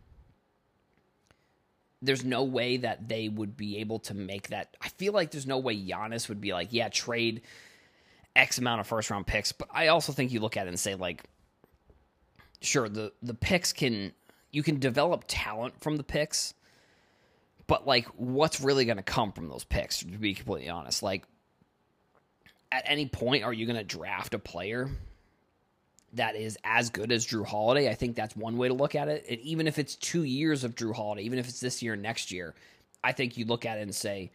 there's 2.01 2.23
no 2.23 2.45
way 2.45 2.77
that 2.77 3.09
they 3.09 3.27
would 3.27 3.57
be 3.57 3.79
able 3.79 3.99
to 3.99 4.13
make 4.13 4.47
that. 4.47 4.77
I 4.81 4.87
feel 4.87 5.11
like 5.11 5.31
there's 5.31 5.47
no 5.47 5.57
way 5.57 5.75
Giannis 5.75 6.29
would 6.29 6.39
be 6.39 6.53
like, 6.53 6.69
yeah, 6.71 6.87
trade 6.87 7.41
X 8.35 8.57
amount 8.57 8.81
of 8.81 8.87
first 8.87 9.09
round 9.09 9.27
picks. 9.27 9.51
But 9.51 9.69
I 9.71 9.87
also 9.87 10.11
think 10.11 10.31
you 10.31 10.39
look 10.39 10.57
at 10.57 10.65
it 10.65 10.69
and 10.69 10.79
say, 10.79 10.95
like, 10.95 11.23
sure, 12.61 12.89
the 12.89 13.11
the 13.21 13.33
picks 13.33 13.73
can 13.73 14.13
you 14.51 14.63
can 14.63 14.79
develop 14.79 15.25
talent 15.27 15.79
from 15.81 15.97
the 15.97 16.03
picks, 16.03 16.53
but 17.67 17.87
like, 17.87 18.07
what's 18.15 18.61
really 18.61 18.85
going 18.85 18.97
to 18.97 19.03
come 19.03 19.31
from 19.31 19.47
those 19.49 19.63
picks? 19.63 19.99
To 19.99 20.05
be 20.05 20.33
completely 20.33 20.69
honest, 20.69 21.03
like, 21.03 21.25
at 22.71 22.83
any 22.85 23.07
point, 23.07 23.43
are 23.43 23.53
you 23.53 23.65
going 23.65 23.77
to 23.77 23.83
draft 23.83 24.33
a 24.33 24.39
player 24.39 24.89
that 26.13 26.35
is 26.35 26.57
as 26.63 26.89
good 26.89 27.11
as 27.11 27.25
Jrue 27.25 27.45
Holiday. 27.45 27.89
I 27.89 27.95
think 27.95 28.15
that's 28.15 28.35
one 28.35 28.57
way 28.57 28.67
to 28.67 28.73
look 28.73 28.95
at 28.95 29.07
it. 29.07 29.25
And 29.29 29.39
even 29.41 29.67
if 29.67 29.79
it's 29.79 29.95
two 29.95 30.23
years 30.23 30.63
of 30.63 30.75
Jrue 30.75 30.95
Holiday, 30.95 31.23
even 31.23 31.39
if 31.39 31.49
it's 31.49 31.59
this 31.59 31.81
year, 31.81 31.95
next 31.95 32.31
year, 32.31 32.53
I 33.03 33.11
think 33.11 33.37
you 33.37 33.45
look 33.45 33.65
at 33.65 33.79
it 33.79 33.81
and 33.81 33.93
say, 33.93 34.31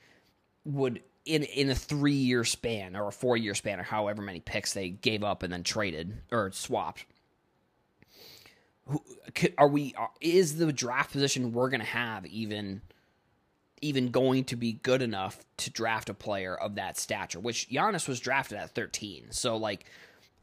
would 0.65 1.01
in 1.29 1.43
in 1.43 1.71
a 1.71 1.75
three 1.75 2.13
year 2.13 2.43
span 2.45 2.97
or 2.97 3.09
a 3.09 3.13
four 3.13 3.37
year 3.37 3.55
span 3.55 3.79
or 3.79 3.85
however 3.85 4.23
many 4.23 4.41
picks 4.41 4.73
they 4.73 4.89
gave 4.89 5.23
up 5.23 5.43
and 5.43 5.53
then 5.53 5.63
traded 5.63 6.15
or 6.33 6.51
swapped. 6.53 7.05
Who, 8.87 9.03
Are 9.59 9.69
we? 9.69 9.95
Is 10.21 10.57
the 10.57 10.73
draft 10.73 11.13
position 11.13 11.53
we're 11.53 11.69
going 11.69 11.81
to 11.81 11.87
have 11.87 12.27
even? 12.27 12.83
even 13.81 14.11
going 14.11 14.43
to 14.43 14.57
be 14.57 14.73
good 14.73 15.03
enough 15.03 15.39
to 15.57 15.71
draft 15.71 16.09
a 16.09 16.15
player 16.15 16.53
of 16.53 16.75
that 16.75 16.99
stature, 16.99 17.39
which 17.39 17.71
Giannis 17.71 18.09
was 18.09 18.19
drafted 18.19 18.59
at 18.59 18.75
13. 18.75 19.27
So 19.31 19.57
like 19.57 19.85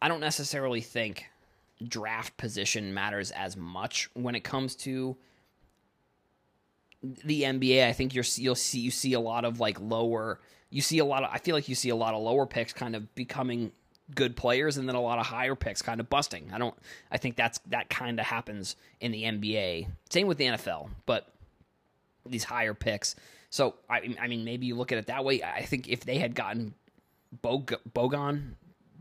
I 0.01 0.07
don't 0.07 0.21
necessarily 0.21 0.79
think 0.79 1.25
draft 1.85 2.37
position 2.37 2.93
matters 2.93 3.31
as 3.31 3.57
much 3.57 4.09
when 4.13 4.35
it 4.35 4.45
comes 4.45 4.73
to 4.77 5.17
the 7.23 7.43
NBA. 7.43 7.87
I 7.87 7.93
think 7.93 8.13
you're 8.13 8.25
you'll 8.35 8.55
see 8.55 8.79
you 8.79 8.91
see 8.91 9.13
a 9.13 9.19
lot 9.19 9.45
of 9.45 9.59
like 9.59 9.79
lower. 9.79 10.39
You 10.69 10.81
see 10.81 10.99
a 10.99 11.05
lot 11.05 11.23
of. 11.23 11.29
I 11.31 11.37
feel 11.37 11.55
like 11.55 11.69
you 11.69 11.75
see 11.75 11.89
a 11.89 11.95
lot 11.95 12.13
of 12.13 12.21
lower 12.21 12.45
picks 12.45 12.73
kind 12.73 12.95
of 12.95 13.13
becoming 13.15 13.71
good 14.13 14.35
players, 14.35 14.77
and 14.77 14.87
then 14.87 14.95
a 14.95 15.01
lot 15.01 15.19
of 15.19 15.25
higher 15.25 15.55
picks 15.55 15.81
kind 15.81 15.99
of 15.99 16.09
busting. 16.09 16.51
I 16.53 16.57
don't. 16.57 16.75
I 17.11 17.17
think 17.17 17.35
that's 17.35 17.59
that 17.67 17.89
kind 17.89 18.19
of 18.19 18.25
happens 18.25 18.75
in 18.99 19.11
the 19.11 19.23
NBA. 19.23 19.87
Same 20.09 20.27
with 20.27 20.37
the 20.37 20.45
NFL, 20.45 20.89
but 21.05 21.27
these 22.25 22.43
higher 22.43 22.73
picks. 22.73 23.15
So 23.49 23.75
I, 23.89 24.15
I 24.19 24.27
mean, 24.27 24.43
maybe 24.43 24.65
you 24.65 24.75
look 24.75 24.91
at 24.91 24.97
it 24.97 25.07
that 25.07 25.23
way. 25.23 25.41
I 25.43 25.63
think 25.63 25.87
if 25.87 26.01
they 26.01 26.17
had 26.17 26.35
gotten 26.35 26.73
Bog- 27.41 27.79
Bogan, 27.93 28.55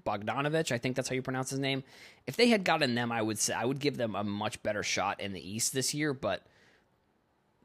Bogdanovich, 0.06 0.70
I 0.70 0.78
think 0.78 0.96
that's 0.96 1.08
how 1.08 1.14
you 1.14 1.22
pronounce 1.22 1.50
his 1.50 1.58
name. 1.58 1.82
If 2.26 2.36
they 2.36 2.48
had 2.48 2.64
gotten 2.64 2.94
them, 2.94 3.10
I 3.10 3.22
would 3.22 3.38
say 3.38 3.54
I 3.54 3.64
would 3.64 3.80
give 3.80 3.96
them 3.96 4.14
a 4.14 4.22
much 4.22 4.62
better 4.62 4.82
shot 4.82 5.20
in 5.20 5.32
the 5.32 5.54
East 5.54 5.72
this 5.72 5.94
year. 5.94 6.14
But 6.14 6.42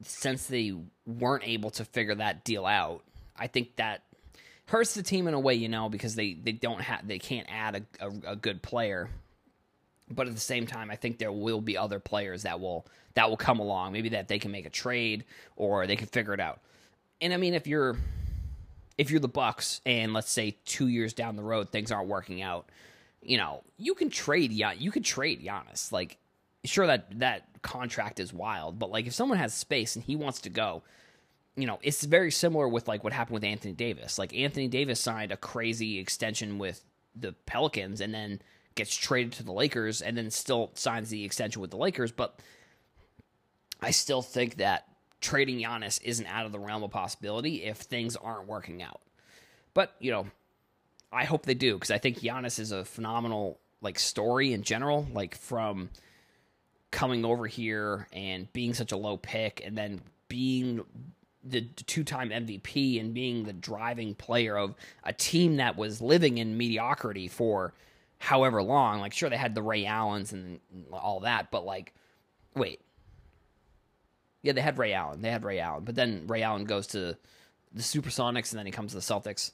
since 0.04 0.48
they 0.48 0.74
weren't 1.06 1.48
able 1.48 1.70
to 1.72 1.86
figure 1.86 2.16
that 2.16 2.44
deal 2.44 2.66
out, 2.66 3.04
I 3.38 3.48
think 3.48 3.76
that 3.78 4.04
hurts 4.68 4.94
the 4.94 5.04
team 5.04 5.28
in 5.28 5.34
a 5.34 5.40
way, 5.40 5.56
you 5.56 5.70
know, 5.70 5.90
because 5.90 6.16
they 6.16 6.34
they 6.34 6.52
don't 6.52 6.82
have 6.82 7.08
they 7.08 7.20
can't 7.20 7.48
add 7.50 7.86
a, 8.00 8.06
a, 8.06 8.32
a 8.32 8.36
good 8.36 8.62
player. 8.62 9.10
But 10.12 10.28
at 10.28 10.34
the 10.34 10.40
same 10.40 10.66
time, 10.66 10.90
I 10.90 10.96
think 10.96 11.20
there 11.20 11.32
will 11.32 11.62
be 11.62 11.78
other 11.78 12.00
players 12.00 12.44
that 12.44 12.60
will 12.60 12.86
that 13.16 13.30
will 13.30 13.38
come 13.38 13.60
along. 13.60 13.94
Maybe 13.94 14.10
that 14.10 14.28
they 14.28 14.40
can 14.40 14.52
make 14.52 14.66
a 14.66 14.70
trade 14.70 15.26
or 15.56 15.86
they 15.88 15.96
can 15.96 16.08
figure 16.08 16.34
it 16.34 16.40
out. 16.40 16.62
And 17.22 17.34
I 17.34 17.38
mean, 17.38 17.54
if 17.54 17.68
you're 17.68 17.98
if 18.98 19.12
you're 19.12 19.20
the 19.20 19.28
Bucks 19.28 19.82
and 19.86 20.14
let's 20.14 20.32
say 20.32 20.58
two 20.66 20.88
years 20.88 21.14
down 21.14 21.36
the 21.36 21.44
road 21.44 21.70
things 21.70 21.92
aren't 21.92 22.08
working 22.08 22.42
out, 22.42 22.70
you 23.22 23.38
know, 23.38 23.64
you 23.78 23.94
can 23.96 24.10
trade 24.10 24.52
yeah, 24.52 24.72
you 24.72 24.92
could 24.92 25.06
trade 25.06 25.44
Giannis. 25.44 25.92
Like, 25.92 26.18
sure 26.64 26.88
that 26.88 27.20
that 27.20 27.62
contract 27.62 28.20
is 28.20 28.34
wild, 28.34 28.80
but 28.80 28.92
like 28.92 29.08
if 29.08 29.14
someone 29.14 29.38
has 29.38 29.54
space 29.54 29.96
and 29.96 30.04
he 30.04 30.16
wants 30.16 30.42
to 30.42 30.50
go, 30.50 30.84
you 31.56 31.68
know, 31.68 31.80
it's 31.82 32.04
very 32.04 32.32
similar 32.32 32.68
with 32.68 32.88
like 32.88 33.04
what 33.04 33.14
happened 33.14 33.34
with 33.34 33.44
Anthony 33.44 33.74
Davis. 33.74 34.18
Like 34.18 34.36
Anthony 34.36 34.68
Davis 34.68 35.00
signed 35.00 35.32
a 35.32 35.38
crazy 35.38 36.00
extension 36.00 36.58
with 36.58 36.84
the 37.16 37.34
Pelicans 37.46 38.02
and 38.02 38.14
then 38.14 38.42
gets 38.76 38.96
traded 38.96 39.34
to 39.34 39.44
the 39.44 39.52
Lakers 39.52 40.02
and 40.02 40.18
then 40.18 40.32
still 40.32 40.72
signs 40.76 41.10
the 41.10 41.26
extension 41.26 41.62
with 41.62 41.72
the 41.72 41.78
Lakers, 41.78 42.12
but 42.12 42.40
I 43.82 43.92
still 43.92 44.22
think 44.22 44.58
that 44.58 44.86
trading 45.22 45.60
Giannis 45.60 46.02
isn't 46.04 46.28
out 46.28 46.46
of 46.46 46.52
the 46.52 46.60
realm 46.60 46.84
of 46.84 46.92
possibility 46.92 47.64
if 47.64 47.78
things 47.78 48.16
aren't 48.16 48.48
working 48.48 48.82
out. 48.82 49.02
But, 49.74 49.96
you 50.00 50.12
know, 50.12 50.28
I 51.12 51.26
hope 51.26 51.46
they 51.46 51.54
do 51.54 51.74
because 51.74 51.92
I 51.92 51.98
think 51.98 52.20
Giannis 52.20 52.60
is 52.60 52.72
a 52.72 52.86
phenomenal 52.86 53.60
like 53.82 54.00
story 54.00 54.54
in 54.54 54.64
general, 54.64 55.08
like 55.14 55.36
from 55.36 55.90
coming 56.92 57.26
over 57.26 57.48
here 57.48 58.08
and 58.12 58.52
being 58.54 58.74
such 58.74 58.92
a 58.92 58.98
low 58.98 59.18
pick 59.18 59.62
and 59.66 59.78
then 59.78 60.02
being 60.28 60.84
the 61.44 61.62
two-time 61.62 62.30
MVP 62.30 63.00
and 63.00 63.14
being 63.14 63.44
the 63.44 63.54
driving 63.54 64.14
player 64.14 64.58
of 64.58 64.76
a 65.04 65.14
team 65.14 65.58
that 65.58 65.78
was 65.78 66.02
living 66.02 66.38
in 66.38 66.58
mediocrity 66.58 67.28
for 67.28 67.74
however 68.18 68.62
long. 68.62 69.00
Like 69.00 69.14
sure 69.14 69.30
they 69.30 69.38
had 69.38 69.56
the 69.56 69.62
Ray 69.62 69.86
Allens 69.86 70.34
and 70.34 70.60
all 70.92 71.22
that, 71.22 71.52
but 71.52 71.66
like 71.66 71.94
wait, 72.56 72.82
yeah, 74.42 74.54
they 74.54 74.62
had 74.62 74.78
Ray 74.78 74.94
Allen. 74.94 75.22
They 75.22 75.32
had 75.32 75.44
Ray 75.44 75.60
Allen, 75.60 75.84
but 75.84 75.96
then 75.96 76.26
Ray 76.28 76.44
Allen 76.44 76.66
goes 76.66 76.88
to 76.88 77.18
the 77.74 77.82
Supersonics, 77.82 78.52
and 78.52 78.60
then 78.60 78.66
he 78.66 78.72
comes 78.72 78.92
to 78.92 78.98
the 78.98 79.02
Celtics. 79.02 79.52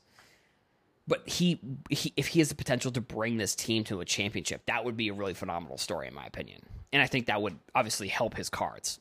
But 1.08 1.28
he, 1.28 1.60
he, 1.90 2.14
if 2.18 2.28
he 2.28 2.40
has 2.40 2.50
the 2.50 2.56
potential 2.56 2.92
to 2.92 3.02
bring 3.02 3.38
this 3.38 3.56
team 3.56 3.84
to 3.86 4.02
a 4.02 4.06
championship, 4.06 4.66
that 4.66 4.86
would 4.86 4.98
be 4.98 5.10
a 5.10 5.14
really 5.14 5.36
phenomenal 5.36 5.78
story, 5.78 6.08
in 6.08 6.16
my 6.16 6.26
opinion. 6.26 6.62
And 6.96 7.02
I 7.02 7.08
think 7.08 7.26
that 7.26 7.42
would 7.42 7.60
obviously 7.76 8.08
help 8.08 8.38
his 8.38 8.50
cards. 8.50 9.00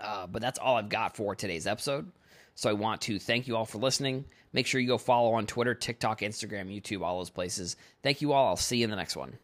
Uh, 0.00 0.26
but 0.26 0.40
that's 0.40 0.58
all 0.58 0.76
I've 0.76 0.88
got 0.88 1.14
for 1.14 1.34
today's 1.34 1.66
episode. 1.66 2.10
So 2.54 2.70
I 2.70 2.72
want 2.72 3.02
to 3.02 3.18
thank 3.18 3.46
you 3.46 3.58
all 3.58 3.66
for 3.66 3.76
listening. 3.76 4.24
Make 4.54 4.66
sure 4.66 4.80
you 4.80 4.88
go 4.88 4.96
follow 4.96 5.34
on 5.34 5.44
Twitter, 5.44 5.74
TikTok, 5.74 6.20
Instagram, 6.20 6.74
YouTube, 6.74 7.02
all 7.02 7.18
those 7.18 7.28
places. 7.28 7.76
Thank 8.02 8.22
you 8.22 8.32
all. 8.32 8.46
I'll 8.46 8.56
see 8.56 8.78
you 8.78 8.84
in 8.84 8.90
the 8.90 8.96
next 8.96 9.16
one. 9.16 9.36